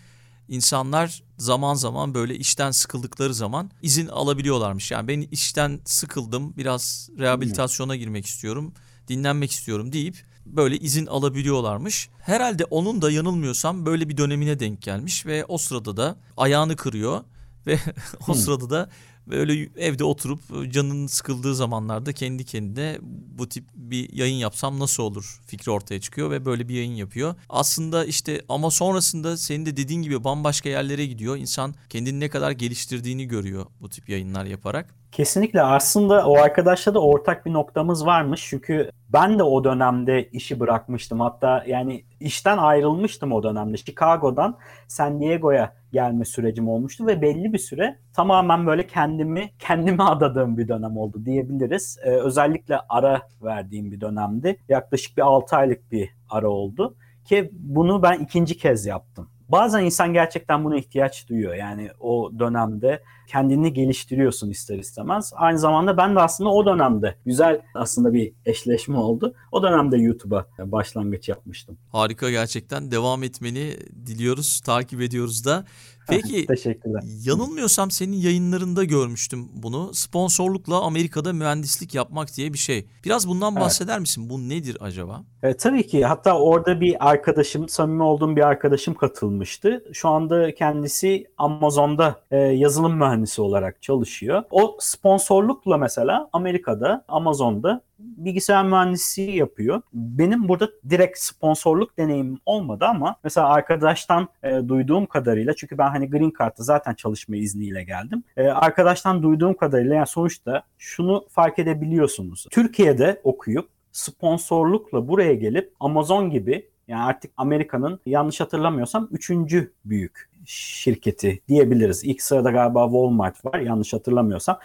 insanlar 0.48 1.22
zaman 1.38 1.74
zaman 1.74 2.14
böyle 2.14 2.36
işten 2.36 2.70
sıkıldıkları 2.70 3.34
zaman 3.34 3.70
izin 3.82 4.06
alabiliyorlarmış. 4.06 4.90
Yani 4.90 5.08
ben 5.08 5.20
işten 5.20 5.80
sıkıldım 5.84 6.56
biraz 6.56 7.10
rehabilitasyona 7.18 7.96
girmek 7.96 8.26
istiyorum 8.26 8.74
dinlenmek 9.10 9.50
istiyorum 9.50 9.92
deyip 9.92 10.24
böyle 10.46 10.78
izin 10.78 11.06
alabiliyorlarmış. 11.06 12.08
Herhalde 12.18 12.64
onun 12.64 13.02
da 13.02 13.10
yanılmıyorsam 13.10 13.86
böyle 13.86 14.08
bir 14.08 14.16
dönemine 14.16 14.60
denk 14.60 14.82
gelmiş 14.82 15.26
ve 15.26 15.44
o 15.44 15.58
sırada 15.58 15.96
da 15.96 16.16
ayağını 16.36 16.76
kırıyor 16.76 17.24
ve 17.66 17.78
o 18.20 18.26
hmm. 18.26 18.34
sırada 18.34 18.70
da 18.70 18.90
böyle 19.30 19.68
evde 19.76 20.04
oturup 20.04 20.40
canının 20.72 21.06
sıkıldığı 21.06 21.54
zamanlarda 21.54 22.12
kendi 22.12 22.44
kendine 22.44 22.98
bu 23.38 23.48
tip 23.48 23.64
bir 23.74 24.12
yayın 24.12 24.36
yapsam 24.36 24.78
nasıl 24.78 25.02
olur 25.02 25.40
fikri 25.46 25.70
ortaya 25.70 26.00
çıkıyor 26.00 26.30
ve 26.30 26.44
böyle 26.44 26.68
bir 26.68 26.74
yayın 26.74 26.94
yapıyor. 26.94 27.34
Aslında 27.48 28.04
işte 28.04 28.40
ama 28.48 28.70
sonrasında 28.70 29.36
senin 29.36 29.66
de 29.66 29.76
dediğin 29.76 30.02
gibi 30.02 30.24
bambaşka 30.24 30.68
yerlere 30.68 31.06
gidiyor. 31.06 31.36
İnsan 31.36 31.74
kendini 31.88 32.20
ne 32.20 32.28
kadar 32.28 32.50
geliştirdiğini 32.50 33.26
görüyor 33.26 33.66
bu 33.80 33.88
tip 33.88 34.08
yayınlar 34.08 34.44
yaparak. 34.44 34.94
Kesinlikle 35.12 35.62
aslında 35.62 36.26
o 36.26 36.36
arkadaşla 36.36 36.94
da 36.94 37.00
ortak 37.00 37.46
bir 37.46 37.52
noktamız 37.52 38.06
varmış. 38.06 38.46
Çünkü 38.50 38.90
ben 39.08 39.38
de 39.38 39.42
o 39.42 39.64
dönemde 39.64 40.28
işi 40.28 40.60
bırakmıştım. 40.60 41.20
Hatta 41.20 41.64
yani 41.66 42.04
işten 42.20 42.58
ayrılmıştım 42.58 43.32
o 43.32 43.42
dönemde. 43.42 43.76
Chicago'dan 43.76 44.58
San 44.88 45.20
Diego'ya 45.20 45.79
gelme 45.92 46.24
sürecim 46.24 46.68
olmuştu 46.68 47.06
ve 47.06 47.22
belli 47.22 47.52
bir 47.52 47.58
süre 47.58 47.98
tamamen 48.12 48.66
böyle 48.66 48.86
kendimi 48.86 49.50
kendime 49.58 50.02
adadığım 50.08 50.58
bir 50.58 50.68
dönem 50.68 50.96
oldu 50.96 51.24
diyebiliriz. 51.24 51.98
Ee, 52.04 52.10
özellikle 52.10 52.78
ara 52.88 53.22
verdiğim 53.42 53.92
bir 53.92 54.00
dönemdi. 54.00 54.56
Yaklaşık 54.68 55.16
bir 55.16 55.22
6 55.22 55.56
aylık 55.56 55.92
bir 55.92 56.10
ara 56.28 56.48
oldu 56.48 56.96
ki 57.24 57.50
bunu 57.52 58.02
ben 58.02 58.18
ikinci 58.18 58.58
kez 58.58 58.86
yaptım. 58.86 59.28
Bazen 59.52 59.84
insan 59.84 60.12
gerçekten 60.12 60.64
buna 60.64 60.76
ihtiyaç 60.76 61.28
duyuyor. 61.28 61.54
Yani 61.54 61.90
o 62.00 62.30
dönemde 62.38 63.02
kendini 63.28 63.72
geliştiriyorsun 63.72 64.50
ister 64.50 64.78
istemez. 64.78 65.32
Aynı 65.36 65.58
zamanda 65.58 65.96
ben 65.96 66.16
de 66.16 66.20
aslında 66.20 66.50
o 66.50 66.66
dönemde 66.66 67.14
güzel 67.26 67.60
aslında 67.74 68.12
bir 68.12 68.32
eşleşme 68.46 68.96
oldu. 68.96 69.34
O 69.52 69.62
dönemde 69.62 69.96
YouTube'a 69.96 70.46
başlangıç 70.58 71.28
yapmıştım. 71.28 71.78
Harika 71.92 72.30
gerçekten. 72.30 72.90
Devam 72.90 73.22
etmeni 73.22 73.76
diliyoruz, 74.06 74.60
takip 74.60 75.00
ediyoruz 75.00 75.44
da. 75.44 75.64
Peki 76.10 76.46
Teşekkürler. 76.46 77.02
yanılmıyorsam 77.24 77.90
senin 77.90 78.16
yayınlarında 78.16 78.84
görmüştüm 78.84 79.48
bunu. 79.54 79.90
Sponsorlukla 79.94 80.80
Amerika'da 80.82 81.32
mühendislik 81.32 81.94
yapmak 81.94 82.36
diye 82.36 82.52
bir 82.52 82.58
şey. 82.58 82.86
Biraz 83.04 83.28
bundan 83.28 83.52
Evet. 83.52 83.62
bahseder 83.64 83.98
misin? 84.00 84.30
Bu 84.30 84.48
nedir 84.48 84.76
acaba? 84.80 85.22
E, 85.42 85.54
tabii 85.56 85.86
ki. 85.86 86.04
Hatta 86.04 86.38
orada 86.38 86.80
bir 86.80 87.08
arkadaşım, 87.10 87.68
samimi 87.68 88.02
olduğum 88.02 88.36
bir 88.36 88.46
arkadaşım 88.46 88.94
katılmıştı. 88.94 89.84
Şu 89.92 90.08
anda 90.08 90.54
kendisi 90.54 91.24
Amazon'da 91.38 92.20
e, 92.30 92.36
yazılım 92.36 92.96
mühendisi 92.96 93.42
olarak 93.42 93.82
çalışıyor. 93.82 94.42
O 94.50 94.76
sponsorlukla 94.80 95.76
mesela 95.76 96.28
Amerika'da, 96.32 97.04
Amazon'da 97.08 97.80
bilgisayar 98.00 98.64
mühendisliği 98.64 99.36
yapıyor. 99.36 99.82
Benim 99.92 100.48
burada 100.48 100.68
direkt 100.90 101.18
sponsorluk 101.18 101.98
deneyimim 101.98 102.38
olmadı 102.46 102.84
ama 102.84 103.16
mesela 103.24 103.48
arkadaştan 103.48 104.28
e, 104.42 104.68
duyduğum 104.68 105.06
kadarıyla 105.06 105.54
çünkü 105.56 105.78
ben 105.78 105.88
hani 105.88 106.10
Green 106.10 106.32
Card'da 106.38 106.62
zaten 106.62 106.94
çalışma 106.94 107.36
izniyle 107.36 107.84
geldim. 107.84 108.24
E, 108.36 108.46
arkadaştan 108.48 109.22
duyduğum 109.22 109.54
kadarıyla 109.54 109.94
yani 109.94 110.06
sonuçta 110.06 110.62
şunu 110.78 111.26
fark 111.30 111.58
edebiliyorsunuz. 111.58 112.46
Türkiye'de 112.50 113.20
okuyup 113.24 113.68
sponsorlukla 113.92 115.08
buraya 115.08 115.34
gelip 115.34 115.72
Amazon 115.80 116.30
gibi 116.30 116.70
yani 116.88 117.02
artık 117.02 117.30
Amerika'nın 117.36 118.00
yanlış 118.06 118.40
hatırlamıyorsam 118.40 119.08
üçüncü 119.12 119.72
büyük 119.84 120.30
şirketi 120.46 121.40
diyebiliriz. 121.48 122.04
İlk 122.04 122.22
sırada 122.22 122.50
galiba 122.50 122.84
Walmart 122.84 123.44
var 123.44 123.58
yanlış 123.58 123.92
hatırlamıyorsam. 123.92 124.58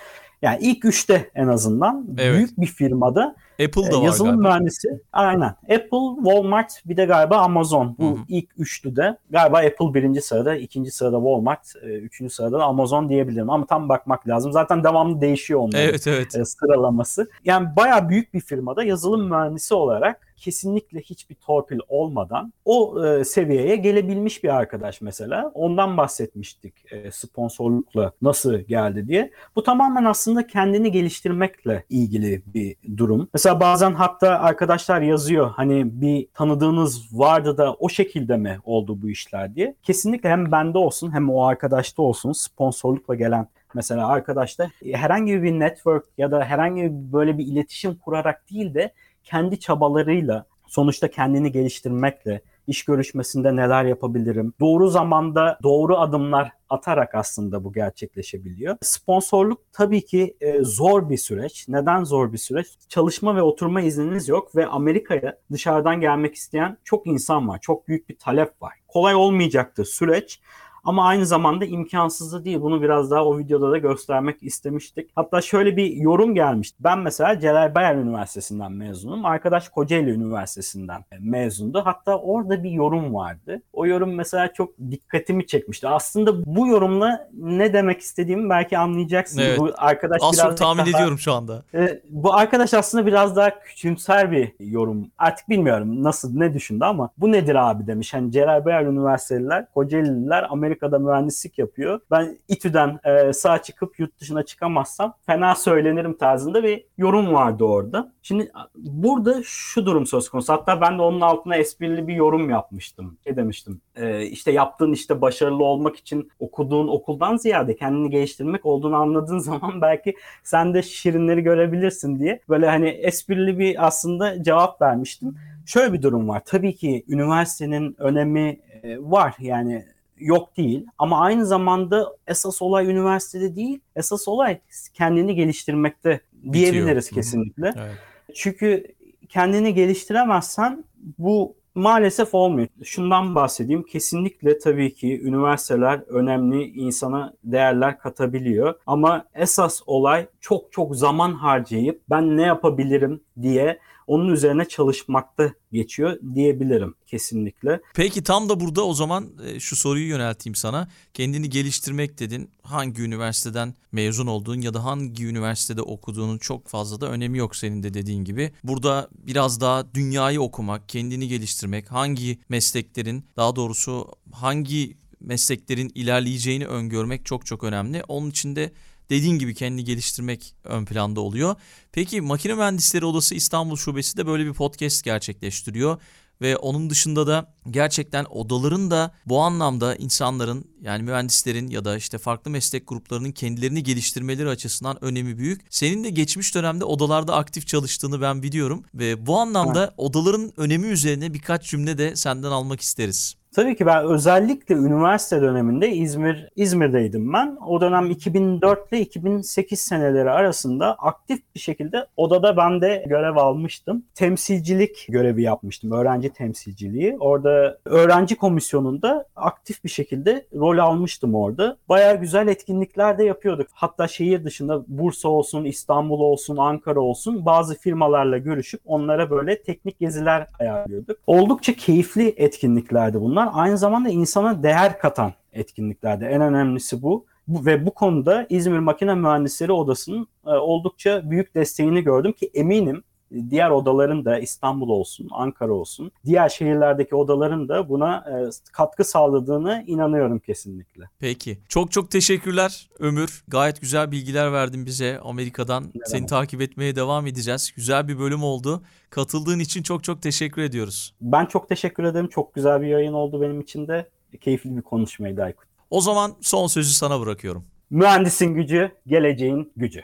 Yani 0.45 0.57
ilk 0.61 0.85
üçte 0.85 1.29
en 1.35 1.47
azından 1.47 2.07
Evet. 2.17 2.35
büyük 2.37 2.61
bir 2.61 2.65
firmada 2.65 3.35
Apple 3.65 3.83
da 3.83 3.87
e, 3.95 3.99
var 3.99 4.03
yazılım 4.05 4.31
galiba. 4.31 4.47
mühendisi. 4.49 5.01
Aynen. 5.13 5.55
Apple, 5.63 6.15
Walmart 6.23 6.81
bir 6.85 6.97
de 6.97 7.05
galiba 7.05 7.37
Amazon. 7.37 7.95
Bu 7.99 8.05
Hı 8.05 8.11
hı. 8.11 8.17
ilk 8.27 8.49
üçlü 8.57 8.95
de 8.95 9.17
galiba 9.29 9.57
Apple 9.57 9.93
birinci 9.93 10.21
sırada, 10.21 10.55
ikinci 10.55 10.91
sırada 10.91 11.17
Walmart, 11.17 11.73
e, 11.81 11.87
üçüncü 11.87 12.33
sırada 12.33 12.59
da 12.59 12.63
Amazon 12.63 13.09
diyebilirim. 13.09 13.49
Ama 13.49 13.65
tam 13.65 13.89
bakmak 13.89 14.27
lazım. 14.27 14.51
Zaten 14.51 14.83
devamlı 14.83 15.21
değişiyor 15.21 15.59
onların 15.59 15.81
Evet 15.89 16.07
evet. 16.07 16.35
e, 16.35 16.45
sıralaması. 16.45 17.29
Yani 17.45 17.67
bayağı 17.75 18.09
büyük 18.09 18.33
bir 18.33 18.39
firmada 18.41 18.83
yazılım 18.83 19.29
mühendisi 19.29 19.73
olarak 19.73 20.19
kesinlikle 20.37 20.99
hiçbir 20.99 21.35
torpil 21.35 21.79
olmadan 21.87 22.53
o 22.65 23.05
e, 23.05 23.23
seviyeye 23.23 23.75
gelebilmiş 23.75 24.43
bir 24.43 24.49
arkadaş 24.49 25.01
mesela. 25.01 25.51
Ondan 25.53 25.97
bahsetmiştik 25.97 26.91
e, 26.91 27.11
sponsorlukla 27.11 28.11
nasıl 28.21 28.53
geldi 28.57 29.07
diye. 29.07 29.31
Bu 29.55 29.63
tamamen 29.63 30.05
aslında 30.05 30.47
kendini 30.47 30.91
geliştirmekle 30.91 31.83
ilgili 31.89 32.41
bir 32.45 32.75
durum. 32.97 33.29
Mesela 33.33 33.59
bazen 33.59 33.93
hatta 33.93 34.39
arkadaşlar 34.39 35.01
yazıyor 35.01 35.51
hani 35.55 36.01
bir 36.01 36.27
tanıdığınız 36.33 37.19
vardı 37.19 37.57
da 37.57 37.73
o 37.73 37.89
şekilde 37.89 38.37
mi 38.37 38.57
oldu 38.63 39.01
bu 39.01 39.09
işler 39.09 39.55
diye. 39.55 39.75
Kesinlikle 39.83 40.29
hem 40.29 40.51
bende 40.51 40.77
olsun 40.77 41.13
hem 41.13 41.29
o 41.29 41.43
arkadaşta 41.43 42.01
olsun 42.01 42.31
sponsorlukla 42.31 43.15
gelen 43.15 43.47
mesela 43.75 44.07
arkadaşta 44.07 44.69
herhangi 44.93 45.43
bir 45.43 45.59
network 45.59 46.05
ya 46.17 46.31
da 46.31 46.43
herhangi 46.43 46.89
böyle 46.91 47.37
bir 47.37 47.45
iletişim 47.45 47.95
kurarak 47.95 48.49
değil 48.51 48.73
de 48.73 48.91
kendi 49.25 49.59
çabalarıyla 49.59 50.45
sonuçta 50.67 51.07
kendini 51.07 51.51
geliştirmekle 51.51 52.41
iş 52.67 52.85
görüşmesinde 52.85 53.55
neler 53.55 53.85
yapabilirim? 53.85 54.53
Doğru 54.59 54.89
zamanda 54.89 55.59
doğru 55.63 55.97
adımlar 55.97 56.51
atarak 56.69 57.15
aslında 57.15 57.63
bu 57.63 57.73
gerçekleşebiliyor. 57.73 58.77
Sponsorluk 58.81 59.59
tabii 59.73 60.05
ki 60.05 60.37
e, 60.41 60.63
zor 60.63 61.09
bir 61.09 61.17
süreç. 61.17 61.67
Neden 61.67 62.03
zor 62.03 62.33
bir 62.33 62.37
süreç? 62.37 62.67
Çalışma 62.89 63.35
ve 63.35 63.41
oturma 63.41 63.81
izniniz 63.81 64.27
yok 64.27 64.55
ve 64.55 64.65
Amerika'ya 64.67 65.37
dışarıdan 65.51 66.01
gelmek 66.01 66.35
isteyen 66.35 66.77
çok 66.83 67.07
insan 67.07 67.47
var. 67.47 67.59
Çok 67.61 67.87
büyük 67.87 68.09
bir 68.09 68.17
talep 68.17 68.61
var. 68.61 68.73
Kolay 68.87 69.15
olmayacaktır 69.15 69.85
süreç. 69.85 70.39
Ama 70.85 71.07
aynı 71.07 71.25
zamanda 71.25 71.65
imkansız 71.65 72.33
da 72.33 72.45
değil. 72.45 72.61
Bunu 72.61 72.81
biraz 72.81 73.11
daha 73.11 73.25
o 73.25 73.37
videoda 73.37 73.71
da 73.71 73.77
göstermek 73.77 74.43
istemiştik. 74.43 75.09
Hatta 75.15 75.41
şöyle 75.41 75.77
bir 75.77 75.91
yorum 75.95 76.35
gelmişti. 76.35 76.77
Ben 76.79 76.99
mesela 76.99 77.39
Celal 77.39 77.75
Bayar 77.75 77.95
Üniversitesi'nden 77.95 78.71
mezunum. 78.71 79.25
Arkadaş 79.25 79.69
Kocaeli 79.69 80.09
Üniversitesi'nden 80.11 81.01
mezundu. 81.19 81.81
Hatta 81.85 82.17
orada 82.17 82.63
bir 82.63 82.71
yorum 82.71 83.13
vardı. 83.13 83.61
O 83.73 83.85
yorum 83.85 84.15
mesela 84.15 84.53
çok 84.53 84.69
dikkatimi 84.91 85.47
çekmişti. 85.47 85.87
Aslında 85.87 86.45
bu 86.55 86.67
yorumla 86.67 87.29
ne 87.33 87.73
demek 87.73 87.99
istediğimi 88.01 88.49
belki 88.49 88.77
anlayacaksın. 88.77 89.39
Evet. 89.39 89.59
Bu 89.59 89.69
arkadaş 89.77 90.21
Az 90.23 90.31
çok 90.31 90.33
birazcık 90.45 90.57
tahmin 90.57 90.79
daha- 90.85 90.89
ediyorum 90.89 91.19
şu 91.19 91.33
anda. 91.33 91.63
e, 91.73 91.99
bu 92.09 92.33
arkadaş 92.33 92.73
aslında 92.73 93.05
biraz 93.05 93.35
daha 93.35 93.59
küçümser 93.59 94.31
bir 94.31 94.51
yorum. 94.59 95.07
Artık 95.17 95.49
bilmiyorum 95.49 96.03
nasıl 96.03 96.35
ne 96.37 96.53
düşündü 96.53 96.85
ama 96.85 97.09
bu 97.17 97.31
nedir 97.31 97.55
abi 97.69 97.87
demiş. 97.87 98.13
Hani 98.13 98.31
Celal 98.31 98.65
Bayar 98.65 98.83
Üniversiteliler, 98.85 99.65
Kocaeli'liler 99.73 100.43
Amerika'da 100.75 100.99
mühendislik 100.99 101.59
yapıyor. 101.59 101.99
Ben 102.11 102.37
İTÜ'den 102.47 102.99
e, 103.03 103.33
sağ 103.33 103.61
çıkıp 103.61 103.99
yurt 103.99 104.19
dışına 104.19 104.43
çıkamazsam 104.43 105.13
fena 105.25 105.55
söylenirim 105.55 106.17
tarzında 106.17 106.63
bir 106.63 106.85
yorum 106.97 107.33
vardı 107.33 107.63
orada. 107.63 108.11
Şimdi 108.21 108.51
burada 108.75 109.41
şu 109.43 109.85
durum 109.85 110.05
söz 110.05 110.29
konusu. 110.29 110.53
Hatta 110.53 110.81
ben 110.81 110.97
de 110.97 111.01
onun 111.01 111.21
altına 111.21 111.55
esprili 111.55 112.07
bir 112.07 112.13
yorum 112.13 112.49
yapmıştım. 112.49 113.17
Ne 113.25 113.35
demiştim? 113.35 113.81
E, 113.95 114.25
işte 114.25 114.51
yaptığın 114.51 114.93
işte 114.93 115.21
başarılı 115.21 115.63
olmak 115.63 115.95
için 115.95 116.31
okuduğun 116.39 116.87
okuldan 116.87 117.37
ziyade 117.37 117.75
kendini 117.75 118.09
geliştirmek 118.09 118.65
olduğunu 118.65 118.95
anladığın 118.95 119.39
zaman 119.49 119.81
belki 119.81 120.15
sen 120.43 120.73
de 120.73 120.81
şirinleri 120.81 121.41
görebilirsin 121.41 122.19
diye 122.19 122.39
böyle 122.49 122.67
hani 122.67 122.89
esprili 122.89 123.59
bir 123.59 123.87
aslında 123.87 124.43
cevap 124.43 124.81
vermiştim. 124.81 125.35
Şöyle 125.65 125.93
bir 125.93 126.01
durum 126.01 126.29
var. 126.29 126.41
Tabii 126.45 126.75
ki 126.75 127.05
üniversitenin 127.07 127.95
önemi 127.99 128.59
e, 128.83 128.97
var 128.99 129.35
yani 129.39 129.85
yok 130.17 130.57
değil 130.57 130.87
ama 130.97 131.21
aynı 131.21 131.45
zamanda 131.45 132.15
esas 132.27 132.61
olay 132.61 132.91
üniversitede 132.91 133.55
değil 133.55 133.79
esas 133.95 134.27
olay 134.27 134.59
kendini 134.93 135.35
geliştirmekte 135.35 136.21
diyebiliriz 136.53 137.11
hı. 137.11 137.15
kesinlikle. 137.15 137.73
Evet. 137.77 137.97
Çünkü 138.35 138.95
kendini 139.29 139.73
geliştiremezsen 139.73 140.83
bu 141.17 141.55
maalesef 141.75 142.35
olmuyor. 142.35 142.67
Şundan 142.83 143.35
bahsedeyim. 143.35 143.83
Kesinlikle 143.83 144.59
tabii 144.59 144.93
ki 144.93 145.21
üniversiteler 145.21 145.99
önemli 146.07 146.63
insana 146.63 147.33
değerler 147.43 147.99
katabiliyor. 147.99 148.75
Ama 148.87 149.25
esas 149.33 149.81
olay 149.85 150.27
çok 150.41 150.71
çok 150.71 150.95
zaman 150.95 151.33
harcayıp 151.33 152.01
ben 152.09 152.37
ne 152.37 152.41
yapabilirim 152.41 153.21
diye 153.41 153.79
onun 154.07 154.33
üzerine 154.33 154.67
çalışmakta 154.67 155.53
geçiyor 155.71 156.17
diyebilirim 156.35 156.95
kesinlikle. 157.07 157.81
Peki 157.95 158.23
tam 158.23 158.49
da 158.49 158.59
burada 158.59 158.85
o 158.85 158.93
zaman 158.93 159.29
e, 159.45 159.59
şu 159.59 159.75
soruyu 159.75 160.07
yönelteyim 160.07 160.55
sana. 160.55 160.87
Kendini 161.13 161.49
geliştirmek 161.49 162.19
dedin. 162.19 162.49
Hangi 162.63 163.01
üniversiteden 163.01 163.73
mezun 163.91 164.27
olduğun 164.27 164.61
ya 164.61 164.73
da 164.73 164.85
hangi 164.85 165.25
üniversitede 165.25 165.81
okuduğunun 165.81 166.37
çok 166.37 166.67
fazla 166.67 167.01
da 167.01 167.09
önemi 167.11 167.37
yok 167.37 167.55
senin 167.55 167.83
de 167.83 167.93
dediğin 167.93 168.23
gibi. 168.23 168.51
Burada 168.63 169.09
biraz 169.13 169.61
daha 169.61 169.93
dünyayı 169.93 170.41
okumak, 170.41 170.89
kendini 170.89 171.27
geliştirmek, 171.27 171.91
hangi 171.91 172.39
mesleklerin 172.49 173.25
daha 173.37 173.55
doğrusu 173.55 174.11
hangi 174.31 174.97
mesleklerin 175.19 175.91
ilerleyeceğini 175.95 176.65
öngörmek 176.65 177.25
çok 177.25 177.45
çok 177.45 177.63
önemli. 177.63 178.03
Onun 178.07 178.29
için 178.29 178.55
de 178.55 178.71
dediğin 179.09 179.39
gibi 179.39 179.55
kendini 179.55 179.83
geliştirmek 179.83 180.55
ön 180.63 180.85
planda 180.85 181.21
oluyor. 181.21 181.55
Peki 181.91 182.21
Makine 182.21 182.53
Mühendisleri 182.53 183.05
Odası 183.05 183.35
İstanbul 183.35 183.75
Şubesi 183.75 184.17
de 184.17 184.27
böyle 184.27 184.45
bir 184.45 184.53
podcast 184.53 185.03
gerçekleştiriyor. 185.03 186.01
Ve 186.41 186.57
onun 186.57 186.89
dışında 186.89 187.27
da 187.27 187.53
gerçekten 187.69 188.25
odaların 188.25 188.91
da 188.91 189.11
bu 189.25 189.39
anlamda 189.39 189.95
insanların 189.95 190.65
yani 190.81 191.03
mühendislerin 191.03 191.67
ya 191.67 191.85
da 191.85 191.97
işte 191.97 192.17
farklı 192.17 192.51
meslek 192.51 192.87
gruplarının 192.87 193.31
kendilerini 193.31 193.83
geliştirmeleri 193.83 194.49
açısından 194.49 195.03
önemi 195.03 195.37
büyük. 195.37 195.61
Senin 195.69 196.03
de 196.03 196.09
geçmiş 196.09 196.55
dönemde 196.55 196.85
odalarda 196.85 197.35
aktif 197.35 197.67
çalıştığını 197.67 198.21
ben 198.21 198.43
biliyorum 198.43 198.83
ve 198.93 199.25
bu 199.25 199.39
anlamda 199.39 199.93
odaların 199.97 200.51
önemi 200.57 200.87
üzerine 200.87 201.33
birkaç 201.33 201.69
cümle 201.69 201.97
de 201.97 202.15
senden 202.15 202.51
almak 202.51 202.81
isteriz. 202.81 203.35
Tabii 203.55 203.75
ki 203.75 203.85
ben 203.85 204.05
özellikle 204.05 204.75
üniversite 204.75 205.41
döneminde 205.41 205.91
İzmir 205.91 206.49
İzmir'deydim 206.55 207.33
ben. 207.33 207.57
O 207.67 207.81
dönem 207.81 208.11
2004 208.11 208.93
ile 208.93 209.01
2008 209.01 209.79
seneleri 209.79 210.31
arasında 210.31 210.93
aktif 210.93 211.39
bir 211.55 211.59
şekilde 211.59 212.07
odada 212.17 212.57
ben 212.57 212.81
de 212.81 213.03
görev 213.07 213.35
almıştım. 213.35 214.03
Temsilcilik 214.15 215.05
görevi 215.09 215.41
yapmıştım. 215.41 215.91
Öğrenci 215.91 216.29
temsilciliği. 216.29 217.17
Orada 217.19 217.77
öğrenci 217.85 218.35
komisyonunda 218.35 219.25
aktif 219.35 219.83
bir 219.83 219.89
şekilde 219.89 220.45
rol 220.55 220.77
almıştım 220.77 221.35
orada. 221.35 221.77
Bayağı 221.89 222.15
güzel 222.15 222.47
etkinlikler 222.47 223.17
de 223.17 223.23
yapıyorduk. 223.23 223.67
Hatta 223.73 224.07
şehir 224.07 224.43
dışında 224.43 224.83
Bursa 224.87 225.29
olsun, 225.29 225.65
İstanbul 225.65 226.19
olsun, 226.19 226.57
Ankara 226.57 226.99
olsun 226.99 227.45
bazı 227.45 227.79
firmalarla 227.79 228.37
görüşüp 228.37 228.81
onlara 228.85 229.29
böyle 229.29 229.61
teknik 229.61 229.99
geziler 229.99 230.47
ayarlıyorduk. 230.59 231.17
Oldukça 231.27 231.73
keyifli 231.73 232.33
etkinliklerdi 232.37 233.21
bunlar. 233.21 233.44
Aynı 233.53 233.77
zamanda 233.77 234.09
insana 234.09 234.63
değer 234.63 234.99
katan 234.99 235.33
etkinliklerde. 235.53 236.27
En 236.27 236.41
önemlisi 236.41 237.01
bu. 237.01 237.25
bu 237.47 237.65
ve 237.65 237.85
bu 237.85 237.93
konuda 237.93 238.45
İzmir 238.49 238.79
Makine 238.79 239.15
Mühendisleri 239.15 239.71
Odası'nın 239.71 240.27
e, 240.45 240.49
oldukça 240.49 241.29
büyük 241.29 241.55
desteğini 241.55 242.01
gördüm 242.03 242.33
ki 242.33 242.51
eminim 242.53 243.03
diğer 243.49 243.69
odaların 243.69 244.25
da 244.25 244.39
İstanbul 244.39 244.89
olsun, 244.89 245.27
Ankara 245.31 245.73
olsun, 245.73 246.11
diğer 246.25 246.49
şehirlerdeki 246.49 247.15
odaların 247.15 247.69
da 247.69 247.89
buna 247.89 248.15
e, 248.17 248.35
katkı 248.71 249.03
sağladığını 249.03 249.83
inanıyorum 249.87 250.39
kesinlikle. 250.39 251.09
Peki. 251.19 251.59
Çok 251.69 251.91
çok 251.91 252.11
teşekkürler 252.11 252.89
Ömür. 252.99 253.43
Gayet 253.47 253.81
güzel 253.81 254.11
bilgiler 254.11 254.53
verdin 254.53 254.85
bize 254.85 255.19
Amerika'dan. 255.23 255.83
Seni 256.05 256.17
demek. 256.17 256.29
takip 256.29 256.61
etmeye 256.61 256.95
devam 256.95 257.27
edeceğiz. 257.27 257.71
Güzel 257.75 258.07
bir 258.07 258.19
bölüm 258.19 258.43
oldu. 258.43 258.83
Katıldığın 259.09 259.59
için 259.59 259.83
çok 259.83 260.03
çok 260.03 260.21
teşekkür 260.21 260.61
ediyoruz. 260.61 261.13
Ben 261.21 261.45
çok 261.45 261.69
teşekkür 261.69 262.03
ederim. 262.03 262.27
Çok 262.27 262.53
güzel 262.53 262.81
bir 262.81 262.87
yayın 262.87 263.13
oldu 263.13 263.41
benim 263.41 263.61
için 263.61 263.87
de. 263.87 264.09
Keyifli 264.41 264.77
bir 264.77 264.81
konuşmaydı 264.81 265.43
Aykut. 265.43 265.67
O 265.89 266.01
zaman 266.01 266.33
son 266.41 266.67
sözü 266.67 266.93
sana 266.93 267.19
bırakıyorum. 267.19 267.65
Mühendisin 267.89 268.53
gücü, 268.53 268.91
geleceğin 269.07 269.71
gücü. 269.77 270.03